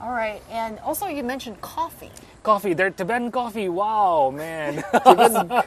[0.00, 0.42] All right.
[0.50, 2.10] And also, you mentioned coffee.
[2.42, 3.68] Coffee, their Tibetan coffee.
[3.70, 5.62] Wow, man, Yeah.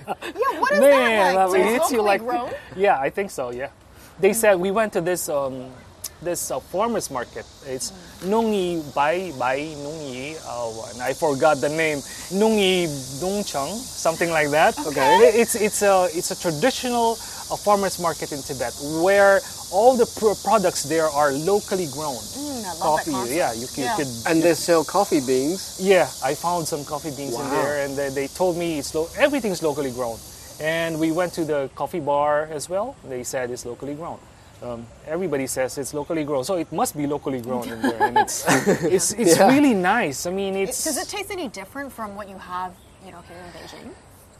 [0.59, 1.61] What is man, that like?
[1.61, 2.51] it So it's hits you like grown?
[2.75, 3.49] yeah, I think so.
[3.51, 3.69] Yeah,
[4.19, 5.71] they said we went to this um,
[6.21, 7.45] this uh, farmers market.
[7.65, 7.91] It's
[8.21, 10.35] Nungi Bai Bai Nungi.
[10.45, 11.99] Oh, and I forgot the name.
[12.31, 12.87] Nungi
[13.21, 14.77] Dongcheng, something like that.
[14.79, 15.31] Okay.
[15.33, 19.39] It's it's a it's a traditional uh, farmers market in Tibet where
[19.71, 22.15] all the pr- products there are locally grown.
[22.15, 23.95] Mm, I love coffee, that yeah, you, you Yeah.
[23.97, 25.77] could And they sell coffee beans.
[25.79, 29.09] yeah, I found some coffee beans in there, and they, they told me it's lo-
[29.17, 30.17] everything's locally grown.
[30.59, 32.95] And we went to the coffee bar as well.
[33.07, 34.17] They said it's locally grown.
[34.61, 38.17] Um, everybody says it's locally grown, so it must be locally grown in there, and
[38.17, 38.43] it's
[38.83, 39.47] it's, it's Yeah.
[39.47, 40.25] really nice.
[40.25, 42.73] I mean, it's Does it taste any different from what you have,
[43.05, 43.89] you know, here in Beijing?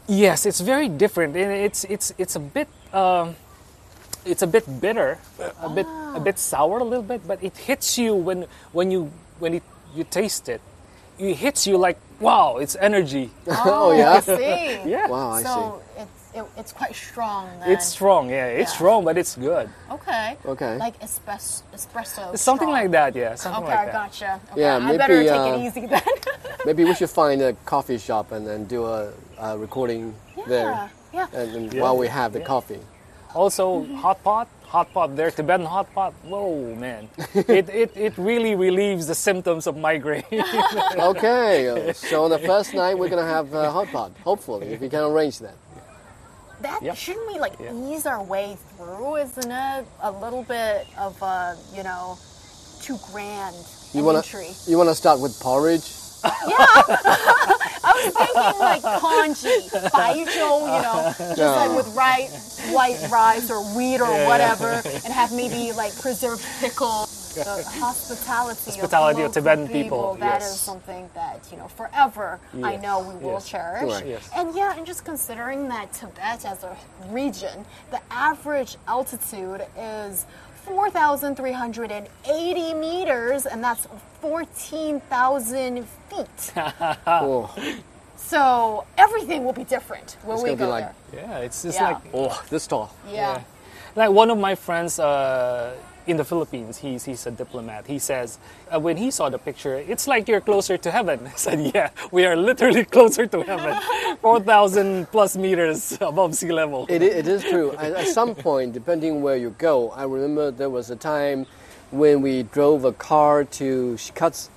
[0.08, 3.34] yes, it's very different, and it's it's it's a bit um,
[4.26, 5.18] it's a bit bitter,
[5.62, 9.10] a bit a bit sour a little bit, but it hits you when when you
[9.38, 9.62] when it,
[9.96, 10.60] you taste it.
[11.18, 13.30] It hits you like wow, it's energy.
[13.48, 14.12] Oh, yeah?
[14.12, 14.80] I see.
[14.90, 15.08] Yeah.
[15.08, 15.48] Wow, I see.
[15.48, 17.48] So it's it, it's quite strong.
[17.60, 17.70] Then.
[17.72, 18.46] It's strong, yeah.
[18.46, 18.76] It's Yeah.
[18.76, 19.68] strong, but it's good.
[19.90, 20.36] okay.
[20.46, 20.76] Okay.
[20.78, 22.36] Like espresso, espresso.
[22.38, 22.72] Something strong.
[22.72, 23.34] like that, yeah.
[23.34, 23.92] Something Okay, like I that.
[23.92, 24.40] gotcha.
[24.52, 26.02] Okay, Yeah, I better maybe, take uh, it easy then.
[26.66, 30.14] Maybe we should find a coffee shop and then do a, a recording
[30.46, 30.90] there.
[31.12, 31.26] yeah.
[31.32, 31.82] And, and Yeah.
[31.82, 32.44] while we have the Yeah.
[32.54, 32.80] coffee.
[33.34, 36.12] Also, hot pot, hot pot there, Tibetan hot pot.
[36.24, 37.08] Whoa, man.
[37.34, 40.24] it, it, it really relieves the symptoms of migraine.
[40.98, 44.12] Okay, so on the first night we're gonna have a hot pot.
[44.24, 45.54] Hopefully, if we can arrange that.
[46.62, 46.96] That Yep.
[46.96, 47.72] shouldn't we like Yeah.
[47.74, 49.16] ease our way through?
[49.16, 52.18] Isn't it a little bit of a you know
[52.82, 53.56] too grand
[53.92, 54.54] You wanna entry?
[54.66, 55.90] you wanna start with porridge?
[56.22, 56.28] I
[57.82, 63.62] I was thinking like kanji, baizhou, you know, just like with rice, white rice or
[63.74, 67.08] wheat or whatever, and have maybe like preserved pickle.
[67.34, 67.44] The
[67.78, 70.60] hospitality, Hospitality of, of Tibetan local people, That is yes.
[70.60, 72.38] something that you know forever.
[72.62, 73.48] I know we will yes.
[73.48, 73.82] cherish.
[73.90, 74.06] Correct.
[74.06, 74.30] Yes.
[74.34, 76.76] And yeah, and just considering that Tibet as a
[77.08, 80.26] region, the average altitude is
[80.64, 83.86] 4,380 meters, and that's
[84.20, 86.52] 14,000 feet.
[87.06, 87.50] Oh,
[88.16, 91.22] so everything will be different when It's we go like- there.
[91.22, 91.88] Yeah, it's just Yeah.
[91.92, 92.94] like oh, this tall.
[93.10, 93.40] Yeah.
[93.96, 95.74] like one of my friends uh,
[96.10, 96.78] in the Philippines.
[96.78, 97.86] He's he's a diplomat.
[97.86, 98.38] He says
[98.74, 101.26] uh, when he saw the picture, it's like you're closer to heaven.
[101.34, 103.74] I said, yeah, we are literally closer to heaven,
[104.20, 106.86] four thousand plus meters above sea level.
[106.88, 107.72] It, it is true.
[107.78, 111.46] At, at some point, depending where you go, I remember there was a time
[111.90, 114.48] when we drove a car to Shigatse.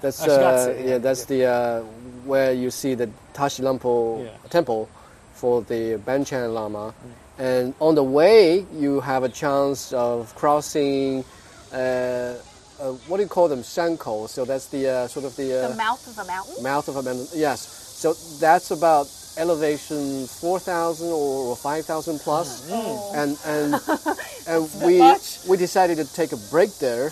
[0.00, 1.80] That's Ah, Shigatse, uh, yeah, yeah, that's the uh,
[2.24, 4.30] where you see the Tashilhunpo Yeah.
[4.50, 4.88] temple
[5.34, 6.94] for the Panchen Lama.
[7.42, 11.24] And on the way, you have a chance of crossing.
[11.72, 13.64] Uh, uh, what do you call them?
[13.64, 14.28] Sanko.
[14.28, 16.62] So that's the uh, sort of the, uh, The mouth of the mountain?
[16.62, 17.26] mouth of a mountain.
[17.34, 17.66] Yes.
[17.66, 22.70] So that's about elevation 4,000 or 5,000 plus.
[23.12, 23.74] And, and,
[24.46, 25.44] and we, much.
[25.48, 27.10] we decided to take a break there.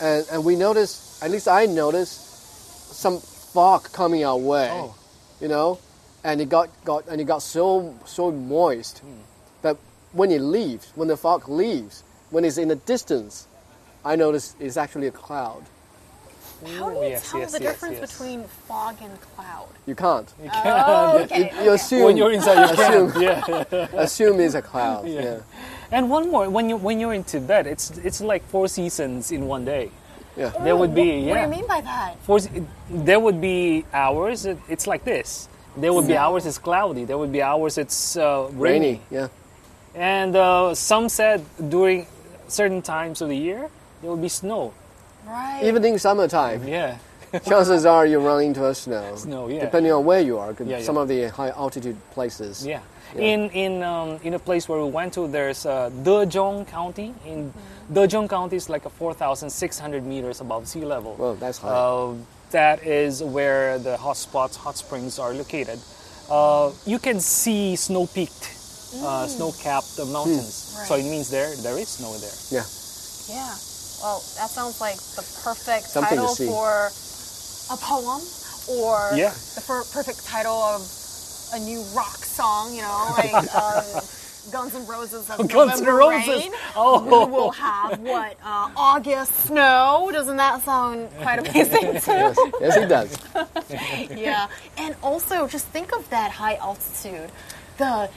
[0.00, 2.22] And, and we noticed, at least I noticed,
[2.94, 4.68] some fog coming our way.
[4.70, 4.94] Oh.
[5.40, 5.80] You know?
[6.22, 9.02] And it got, got, and it got so, so moist
[9.62, 9.76] that
[10.12, 13.46] when it leaves, when the fog leaves, when it's in the distance,
[14.04, 15.64] I notice it's actually a cloud.
[16.64, 18.12] How do you yes, tell yes, the yes, difference yes.
[18.12, 19.68] between fog and cloud?
[19.86, 20.32] You can't.
[20.64, 21.38] Oh, okay.
[21.38, 21.64] You, okay.
[21.64, 23.68] you assume, when you're inside, you assume, can't.
[23.70, 23.86] Yeah.
[23.92, 25.06] assume it's a cloud.
[25.06, 25.22] Yeah.
[25.22, 25.40] Yeah.
[25.90, 29.46] And one more, when you when you're in Tibet, it's it's like four seasons in
[29.46, 29.90] one day.
[30.36, 30.50] Yeah.
[30.62, 32.16] There would be What do you mean by that?
[32.22, 32.40] Four,
[32.90, 34.46] there would be hours.
[34.46, 35.48] It, it's like this.
[35.76, 37.04] There would be hours it's cloudy.
[37.04, 38.86] There would be hours it's uh, rainy.
[38.86, 39.00] Rainy.
[39.10, 39.28] Yeah.
[39.96, 42.06] And uh, some said during
[42.48, 43.68] certain times of the year
[44.02, 44.72] there will be snow.
[45.26, 45.62] Right.
[45.64, 46.98] Even in summertime, Yeah.
[47.44, 49.16] chances are you run into a snow.
[49.16, 49.60] Snow, yeah.
[49.60, 50.54] Depending on where you are.
[50.54, 50.84] 'cause Yeah, yeah.
[50.84, 52.64] Some of the high altitude places.
[52.64, 52.80] Yeah.
[53.16, 57.14] In in um, in a place where we went to, there's uh, Dezhong County.
[57.24, 57.52] In
[57.92, 61.14] Dezhong County is like a 4,600 meters above sea level.
[61.18, 61.70] Well, that's high.
[61.70, 62.14] Uh,
[62.50, 65.78] that is where the hot spots, hot springs are located.
[66.30, 68.50] Uh, you can see snow-peaked,
[69.02, 70.54] uh, snow-capped uh, mountains.
[70.88, 72.30] So it means there there is snow there.
[72.50, 72.64] yeah.
[73.28, 73.54] Yeah.
[74.02, 76.46] Well, that sounds like the perfect Something to title see.
[76.46, 76.90] for
[77.74, 78.22] a poem
[78.68, 79.30] or Yeah.
[79.54, 80.82] the per- perfect title of
[81.54, 83.84] a new rock song, you know, like um,
[84.52, 86.28] Guns N' Roses of Guns N' November Roses.
[86.28, 86.52] Rain.
[86.76, 87.02] Oh.
[87.02, 90.10] We will have, what, uh, August snow?
[90.12, 92.34] Doesn't that sound quite amazing, too?
[92.60, 94.10] Yes, it does.
[94.16, 94.46] yeah.
[94.76, 97.30] And also, just think of that high altitude.
[97.78, 98.08] The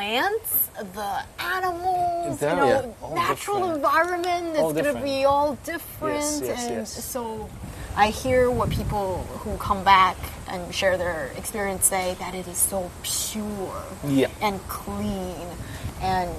[0.00, 1.10] plants, the
[1.42, 2.66] animals, They're- you know,
[3.02, 3.14] Yeah.
[3.14, 3.76] Natural different.
[3.76, 6.20] environment is All going to be all different.
[6.20, 7.04] Yes, yes, and yes.
[7.14, 7.48] so
[7.96, 10.16] I hear what people who come back
[10.52, 14.28] and share their experience say that it is so pure Yeah.
[14.42, 15.46] and clean.
[16.02, 16.30] And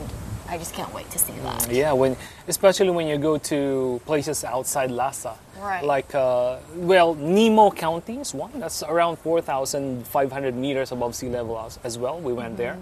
[0.48, 1.72] I just can't wait to see that.
[1.72, 2.16] Yeah, when
[2.48, 5.84] especially when you go to places outside Lhasa, Right.
[5.84, 6.58] like uh,
[6.92, 11.58] well, Nyemo County is one that's around four thousand five hundred meters above sea level
[11.66, 12.20] as, as well.
[12.20, 12.78] We went there,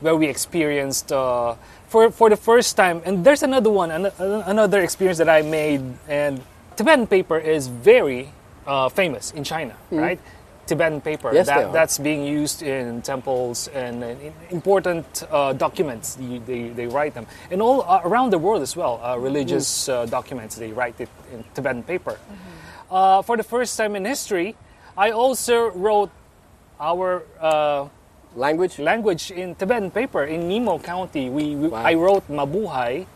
[0.00, 1.54] where we experienced uh,
[1.88, 3.02] for for the first time.
[3.04, 4.06] And there's another one, an,
[4.46, 5.82] another experience that I made.
[6.08, 6.40] And
[6.76, 8.32] Tibetan paper is very
[8.66, 10.18] uh, famous in China, right?
[10.66, 16.16] Tibetan paper Yes, that, that's being used in temples and in important uh, documents.
[16.20, 19.00] You- They, they write them, and all uh, around the world as well.
[19.02, 22.16] Uh, religious uh, documents they write it in Tibetan paper.
[22.90, 24.54] Uh, for the first time in history,
[24.96, 26.10] I also wrote
[26.78, 27.88] our uh,
[28.36, 28.78] Language?
[28.78, 31.28] language in Tibetan paper in Nyemo County.
[31.28, 31.82] We, we Wow.
[31.82, 33.06] I wrote Mabuhay.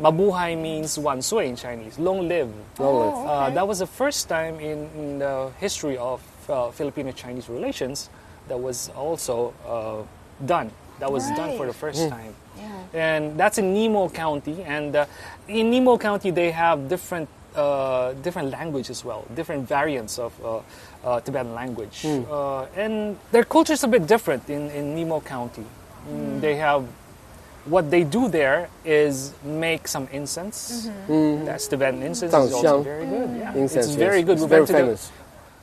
[0.00, 2.48] Mabuhay means wan sui in Chinese, long live.
[2.78, 3.14] Long live.
[3.14, 8.08] Oh, Uh, that was the first time in, in the history of uh, Filipino-Chinese relations
[8.48, 10.02] that was also uh,
[10.46, 10.70] done.
[10.98, 11.84] That was done for the Right.
[11.92, 12.34] first time.
[12.58, 12.72] Yeah.
[12.94, 14.62] And that's in Nyemo County.
[14.64, 15.06] And uh,
[15.48, 20.32] in Nyemo County, they have different uh, different language as well, different variants of
[21.04, 22.04] uh, Tibetan language.
[22.04, 25.64] Uh, and their culture is a bit different in, in Nyemo County.
[26.08, 26.84] Mm, They have
[27.64, 30.88] what they do there is make some incense.
[31.08, 32.32] That's Tibetan incense.
[32.34, 33.30] It's also very good.
[33.38, 33.54] Yeah.
[33.54, 34.26] Incense, it's very yes.
[34.26, 34.32] good.
[34.32, 35.10] It's We very went the- famous.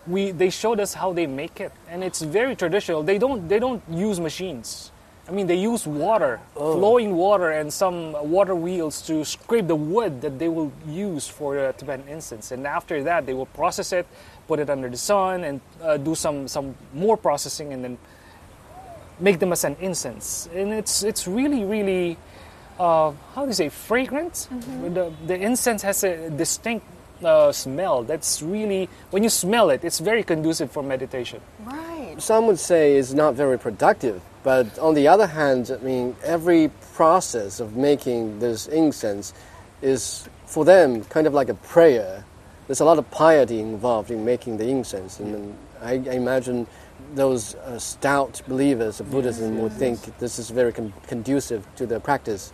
[0.08, 3.04] we they showed us how they make it, and it's very traditional.
[3.04, 4.92] They don't they don't use machines.
[5.28, 10.22] I mean, they use water, flowing water, and some water wheels to scrape the wood
[10.22, 12.52] that they will use for the Tibetan incense.
[12.52, 14.08] And after that, they will process it,
[14.50, 17.97] put it under the sun, and uh, do some some more processing, and then
[19.20, 20.50] make them as an incense.
[20.52, 22.18] And it's it's really really
[22.80, 24.50] uh, how do you say fragrant?
[24.95, 26.86] The the incense has a distinct
[27.24, 28.04] uh, smell.
[28.04, 31.41] That's really when you smell it, it's very conducive for meditation.
[31.66, 32.16] Right.
[32.18, 36.72] Some would say it's not very productive, but on the other hand, I mean, every
[36.95, 39.34] process of making this incense
[39.82, 42.26] is for them kind of like a prayer.
[42.70, 46.67] There's a lot of piety involved in making the incense, and then I, I imagine
[47.15, 51.99] those uh, stout believers of Buddhism would think this is very con- conducive to their
[51.99, 52.53] practice.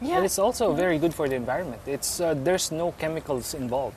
[0.00, 0.18] Yeah.
[0.18, 1.82] And it's also very good for the environment.
[1.84, 3.96] It's uh, there's no chemicals involved.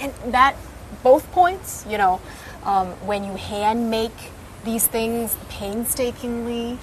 [0.00, 0.56] and that
[1.04, 2.20] both points you know
[2.64, 4.16] um, when you hand make
[4.64, 6.78] these things painstakingly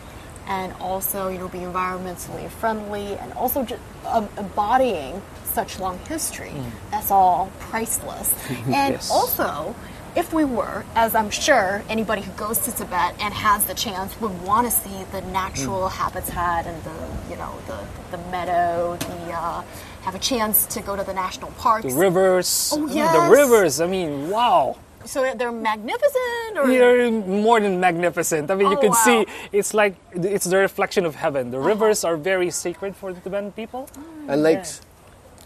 [0.48, 5.22] and also you know be environmentally friendly and also just um, embodying
[5.54, 6.54] such long history
[6.92, 9.10] that's all priceless and Yes.
[9.12, 9.76] also
[10.14, 14.12] if we were, as I'm sure anybody who goes to Tibet and has the chance
[14.20, 16.98] would want to see the natural habitat and the,
[17.30, 17.80] you know, the,
[18.12, 19.64] the meadow, the uh,
[20.02, 21.86] have a chance to go to the national parks.
[21.86, 23.16] The rivers, Oh, yes.
[23.16, 23.80] the rivers.
[23.80, 24.76] I mean, wow.
[25.06, 28.52] So they're magnificent, or They're more than magnificent.
[28.52, 28.98] I mean, you Oh, can wow.
[28.98, 29.24] Uh-huh.
[29.26, 31.52] see it's like it's the reflection of heaven.
[31.52, 33.88] The rivers are very sacred for the Tibetan people.
[34.28, 34.82] And lakes.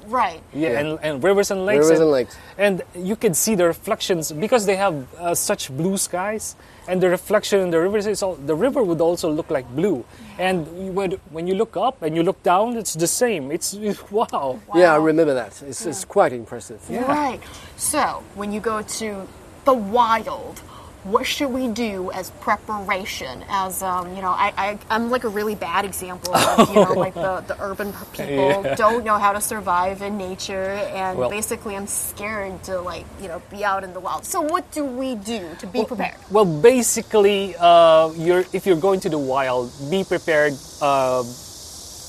[0.08, 0.42] Right?
[0.54, 0.80] Yeah, Yeah.
[0.80, 1.86] And, and rivers and lakes.
[1.86, 2.38] Rivers and, and lakes.
[2.58, 6.56] And you can see the reflections because they have uh, such blue skies,
[6.88, 8.36] and the reflection in the rivers is all.
[8.36, 10.06] The river would also look like blue,
[10.38, 13.52] and you would, when you look up and you look down, it's the same.
[13.52, 13.74] It's
[14.12, 14.60] wow.
[14.74, 15.62] Yeah, I remember that.
[15.64, 16.80] It's, it's quite impressive.
[16.90, 17.42] Right.
[17.78, 19.28] So when you go to
[19.66, 20.62] the wild,
[21.06, 23.46] what should we do as preparation?
[23.48, 26.94] As um, you know, I, I I'm like a really bad example of you know
[26.94, 31.76] like the, the urban people don't know how to survive in nature, and Well- basically
[31.76, 34.26] I'm scared to like you know be out in the wild.
[34.26, 36.18] So what do we do to be prepared?
[36.32, 41.24] Well, basically, uh, you're, if you're going to the wild, be prepared uh,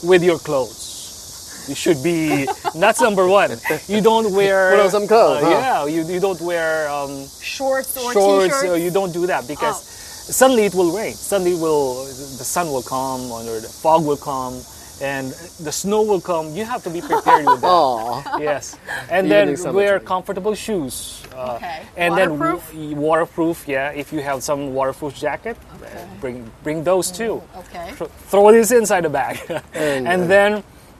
[0.04, 0.95] with your clothes.
[1.68, 2.46] You should be.
[2.74, 3.50] that's number one.
[3.88, 4.70] You don't wear.
[4.70, 5.50] Put on some clothes, uh, huh?
[5.50, 8.44] Yeah, you, you don't wear um, Shorts or shorts.
[8.46, 8.70] t-shirts?
[8.70, 9.76] uh, you don't do that because
[10.28, 10.32] Oh.
[10.32, 11.14] suddenly it will rain.
[11.14, 14.62] Suddenly will the sun will come or the fog will come.
[14.98, 15.28] And
[15.60, 16.54] the snow will come.
[16.54, 17.68] You have to be prepared with that.
[17.68, 18.38] Aw.
[18.40, 18.78] Yes,
[19.10, 21.20] and Even then wear comfortable shoes.
[21.36, 21.82] Uh, Okay.
[21.98, 22.62] And Waterproof?
[22.72, 23.90] then w- waterproof, yeah.
[23.92, 25.86] If you have some waterproof jacket, uh,
[26.22, 27.42] bring bring those too.
[27.68, 27.92] okay.
[27.98, 29.36] Th- throw this inside the bag,
[29.74, 30.50] And, and uh, then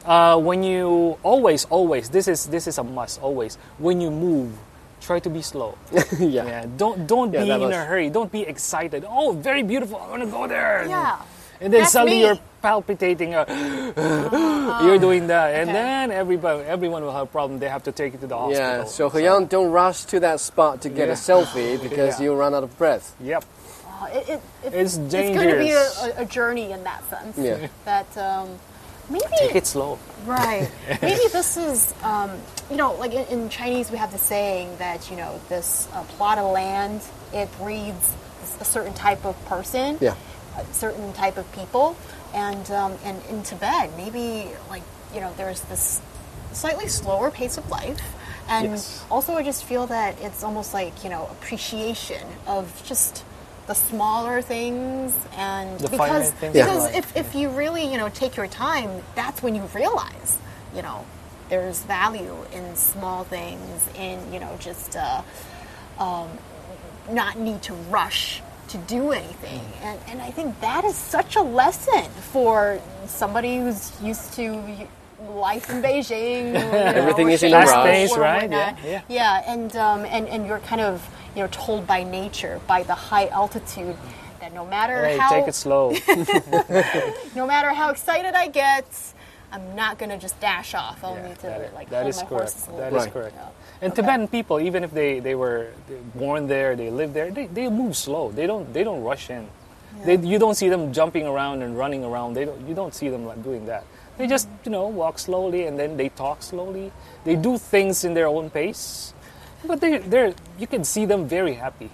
[0.07, 4.55] uh, when you always always this is this is a must always when you move.
[4.99, 5.77] Try to be slow.
[6.19, 6.43] yeah.
[6.43, 8.09] Yeah, don't don't Yeah, be in was- a hurry.
[8.09, 9.05] Don't be excited.
[9.07, 9.97] Oh, very beautiful.
[10.01, 10.85] I want to go there.
[10.89, 11.21] Yeah.
[11.61, 12.25] And then That's suddenly me.
[12.25, 13.33] you're palpitating.
[13.33, 13.45] Uh,
[14.85, 17.59] you're doing that, and then everybody, everyone will have a problem.
[17.59, 18.61] They have to take you to the hospital.
[18.61, 22.25] Yeah, so Huyang, don't rush to that spot to get a selfie because Yeah.
[22.25, 23.15] you'll run out of breath.
[23.21, 23.43] Yep.
[23.89, 27.01] Uh, it, it, it, It's It's going to be a, a, a journey in that
[27.09, 27.37] sense.
[27.37, 27.67] Yeah.
[27.85, 28.49] That um,
[29.09, 29.99] maybe Take it slow.
[30.25, 30.69] Right.
[31.01, 32.31] Maybe this is, um,
[32.69, 36.03] you know, like in, in Chinese, we have the saying that, you know, this uh,
[36.03, 37.01] plot of land,
[37.33, 38.13] it breeds
[38.59, 40.15] a certain type of person, Yeah.
[40.57, 41.95] a certain type of people.
[42.33, 44.83] And, um, and in Tibet, maybe, like,
[45.13, 46.01] you know, there's this
[46.51, 48.01] slightly slower pace of life.
[48.49, 49.05] And Yes.
[49.09, 53.23] also, I just feel that it's almost like, you know, appreciation of just
[53.67, 56.95] the smaller things and The because things because life.
[56.95, 60.37] if, if you really you know take your time that's when you realize
[60.75, 61.05] you know
[61.49, 65.21] there's value in small things in you know just uh,
[65.99, 66.29] um,
[67.11, 71.41] not need to rush to do anything and, and i think that is such a
[71.41, 72.03] lesson
[72.33, 74.61] for somebody who's used to
[75.29, 77.67] life in beijing you know, Everything is in a rush.
[77.67, 78.41] Fast-paced, right?
[78.49, 78.77] whatnot.
[78.83, 79.43] Yeah, yeah.
[79.51, 81.01] and, um, and and you're kind of
[81.37, 83.95] you know told by nature by the high altitude
[84.39, 85.91] that no matter Hey, how take it slow.
[87.35, 88.85] no matter how excited I get,
[89.51, 91.03] I'm not going to just dash off.
[91.03, 92.53] I'll Yeah, need to that- like that hold is my correct.
[92.53, 93.13] horses a That little is bit.
[93.13, 93.35] correct.
[93.37, 93.83] Yeah.
[93.83, 95.67] And Tibetan people, even if they, they were
[96.15, 98.31] born there, they live there, they, they move slow.
[98.31, 99.47] They don't they don't rush in.
[100.05, 102.33] They, you don't see them jumping around and running around.
[102.35, 103.83] They don't, you don't see them like doing that.
[104.17, 104.61] They just mm-hmm.
[104.65, 106.91] you know walk slowly and then they talk slowly.
[107.23, 109.13] They do things in their own pace,
[109.65, 111.89] but they they're you can see them very happy.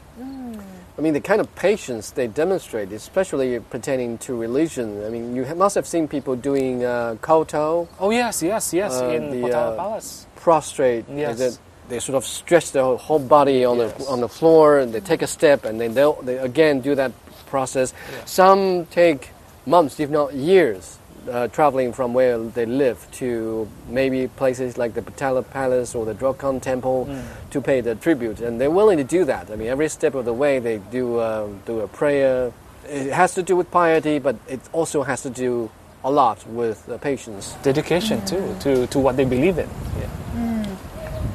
[0.96, 5.04] I mean, the kind of patience they demonstrate, especially pertaining to religion.
[5.04, 9.02] I mean, you ha- must have seen people doing uh, kowtow, Oh yes, yes, yes.
[9.02, 10.28] Uh, in the, uh, Palace.
[10.36, 11.06] prostrate.
[11.10, 11.40] Yes.
[11.40, 11.50] They,
[11.90, 13.94] they sort of stretch their whole body on Yes.
[13.98, 17.12] the on the floor, and they take a step, and then they again do that
[17.48, 17.92] process.
[18.26, 19.30] Some take
[19.66, 21.00] months, if not years,
[21.30, 26.14] uh, traveling from where they live to maybe places like the Potala Palace or the
[26.14, 27.08] Jokhang Temple
[27.52, 29.50] to pay the tribute, and they're willing to do that.
[29.52, 32.52] I mean, every step of the way they do uh, do a prayer.
[32.88, 35.70] It has to do with piety, but it also has to do
[36.04, 37.56] a lot with uh, patience.
[37.64, 39.70] Dedication too to, to what they believe in.
[40.00, 40.10] Yeah.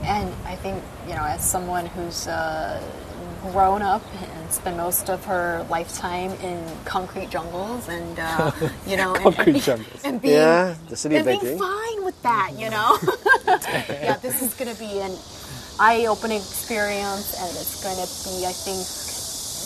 [0.04, 2.82] And I think, you know, as someone who's uh,
[3.52, 8.50] grown up and spent most of her lifetime in concrete jungles and, uh,
[8.86, 10.04] you know, and, Concrete and, jungles.
[10.04, 11.58] and being, Yeah, the city and of being Beijing.
[11.58, 12.98] fine with that, you know?
[13.88, 15.12] yeah, this is going to be an
[15.80, 18.84] eye opening experience and it's going to be, I think,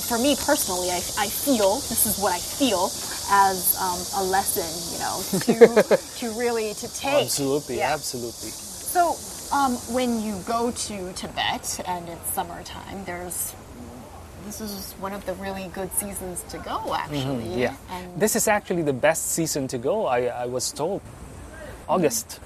[0.09, 2.91] for me personally, I, I feel, this is what I feel
[3.31, 7.25] as um, a lesson, you know, to, to really to take.
[7.25, 7.95] Absolutely, Yeah.
[7.95, 8.51] absolutely.
[8.51, 9.17] So,
[9.57, 13.55] um, when you go to Tibet and it's summertime, there's
[14.45, 17.21] this is one of the really good seasons to go, actually.
[17.21, 17.75] Mm-hmm, Yeah.
[17.91, 21.01] And This is actually the best season to go, I, I was told.
[21.89, 22.41] August.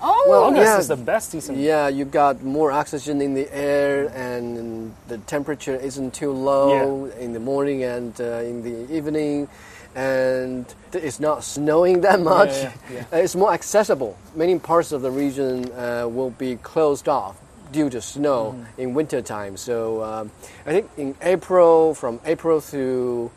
[0.00, 0.78] oh, Well, August yeah.
[0.78, 1.58] is the best season.
[1.58, 7.32] Yeah, you've got more oxygen in the air, and the temperature isn't too low in
[7.32, 9.48] the morning and uh, in the evening,
[9.94, 12.48] and it's not snowing that much.
[12.50, 13.04] yeah, yeah.
[13.12, 14.16] Uh, It's more accessible.
[14.34, 17.36] Many parts of the region uh, will be closed off
[17.72, 19.56] due to snow in winter time.
[19.56, 20.30] So um,
[20.66, 23.30] I think in April, from April through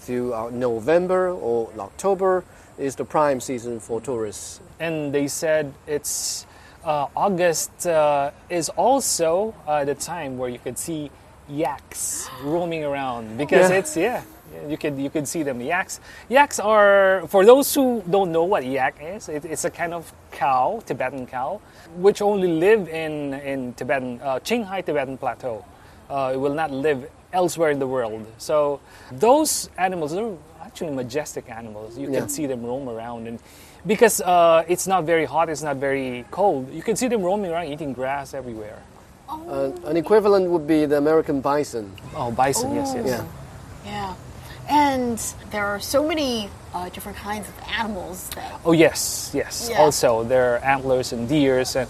[0.00, 2.44] through uh, November or October,
[2.78, 4.60] is the prime season for tourists.
[4.80, 6.46] and they said it's
[6.84, 11.10] uh, August uh, is also uh, the time where you could see
[11.48, 13.78] yaks roaming around because Yeah.
[13.78, 14.22] it's yeah
[14.68, 18.64] you could you could see them yaks yaks are for those who don't know what
[18.64, 21.60] yak is it, it's a kind of cow Tibetan cow
[21.96, 25.64] which only live in in Tibetan uh, Qinghai Tibetan plateau
[26.10, 28.80] uh, it will not live elsewhere in the world so
[29.10, 32.20] those animals are actually majestic animals you Yeah.
[32.20, 33.38] can see them roam around and
[33.86, 37.50] because uh, it's not very hot it's not very cold you can see them roaming
[37.50, 38.78] around eating grass everywhere
[39.32, 41.88] Uh, an equivalent would be the American bison.
[42.14, 43.24] oh bison yes yes Yeah.
[43.86, 44.14] yeah.
[44.72, 45.18] And
[45.50, 49.80] there are so many uh, different kinds of animals that oh yes yes Yeah.
[49.84, 51.86] also there are antlers and deers and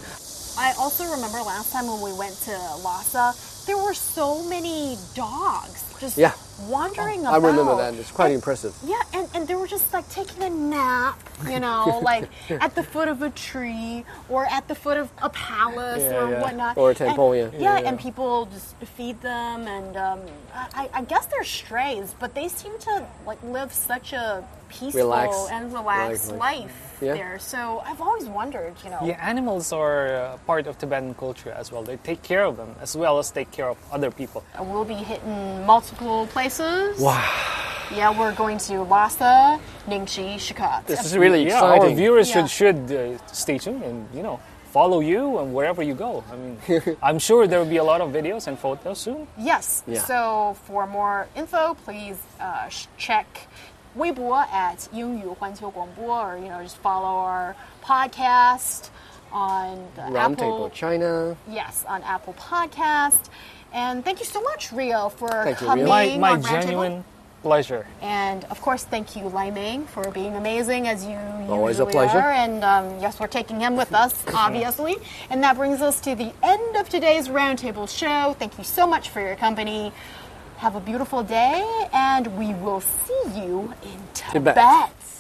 [0.58, 2.50] I also remember last time when we went to
[2.82, 3.32] Lhasa,
[3.66, 6.32] there were so many dogs just Yeah.
[6.60, 7.42] Wandering I about.
[7.42, 7.94] remember that.
[7.94, 8.74] It's quite impressive.
[8.84, 12.82] Yeah, and, and they were just like taking a nap, you know, like at the
[12.82, 16.40] foot of a tree or at the foot of a palace Yeah, or yeah.
[16.42, 16.76] whatnot.
[16.76, 17.58] Or a temple, And- yeah.
[17.58, 17.80] yeah.
[17.80, 20.20] Yeah, and people just feed them, and um,
[20.54, 25.48] I, I guess they're strays, but they seem to like live such a peaceful Relax.
[25.50, 27.14] and relaxed Like- life Yeah.
[27.14, 27.38] there.
[27.38, 29.00] So I've always wondered, you know.
[29.10, 32.70] yeah animals are uh, part of tibetan culture as well they take care of them
[32.80, 37.00] as well as take care of other people And We'll be hitting multiple places.
[37.00, 37.20] Wow.
[38.00, 40.86] Yeah, we're going to Lhasa, Nyingchi, Shigatse.
[40.86, 41.90] This is really yeah exciting.
[41.90, 42.34] our viewers Yeah.
[42.46, 44.36] should should uh, stay tuned and you know
[44.78, 46.54] follow you and wherever you go i mean
[47.08, 49.64] i'm sure there will be a lot of videos and photos soon Yes.
[49.86, 50.00] Yeah.
[50.10, 50.18] So
[50.66, 52.70] for more info, please uh,
[53.06, 53.26] check
[53.96, 58.88] Weibo at 英语环球广播, or you know, just follow our podcast
[59.32, 61.36] on the Roundtable Apple China.
[61.48, 63.30] Yes, on Apple Podcast.
[63.72, 65.86] And thank you so much, Rhio, for thank coming.
[65.86, 66.18] You, Rhio.
[66.18, 67.04] My, my genuine
[67.42, 67.86] pleasure.
[68.00, 71.16] And of course, thank you, Lai Ming, for being amazing as you
[71.48, 72.18] always a pleasure.
[72.18, 72.32] Are.
[72.32, 74.96] And um, yes, we're taking him with us, obviously.
[75.28, 78.34] and that brings us to the end of today's roundtable show.
[78.38, 79.92] Thank you so much for your company.
[80.62, 84.54] Have a beautiful day, and we will see you in Tibet.
[84.54, 85.01] Tibet.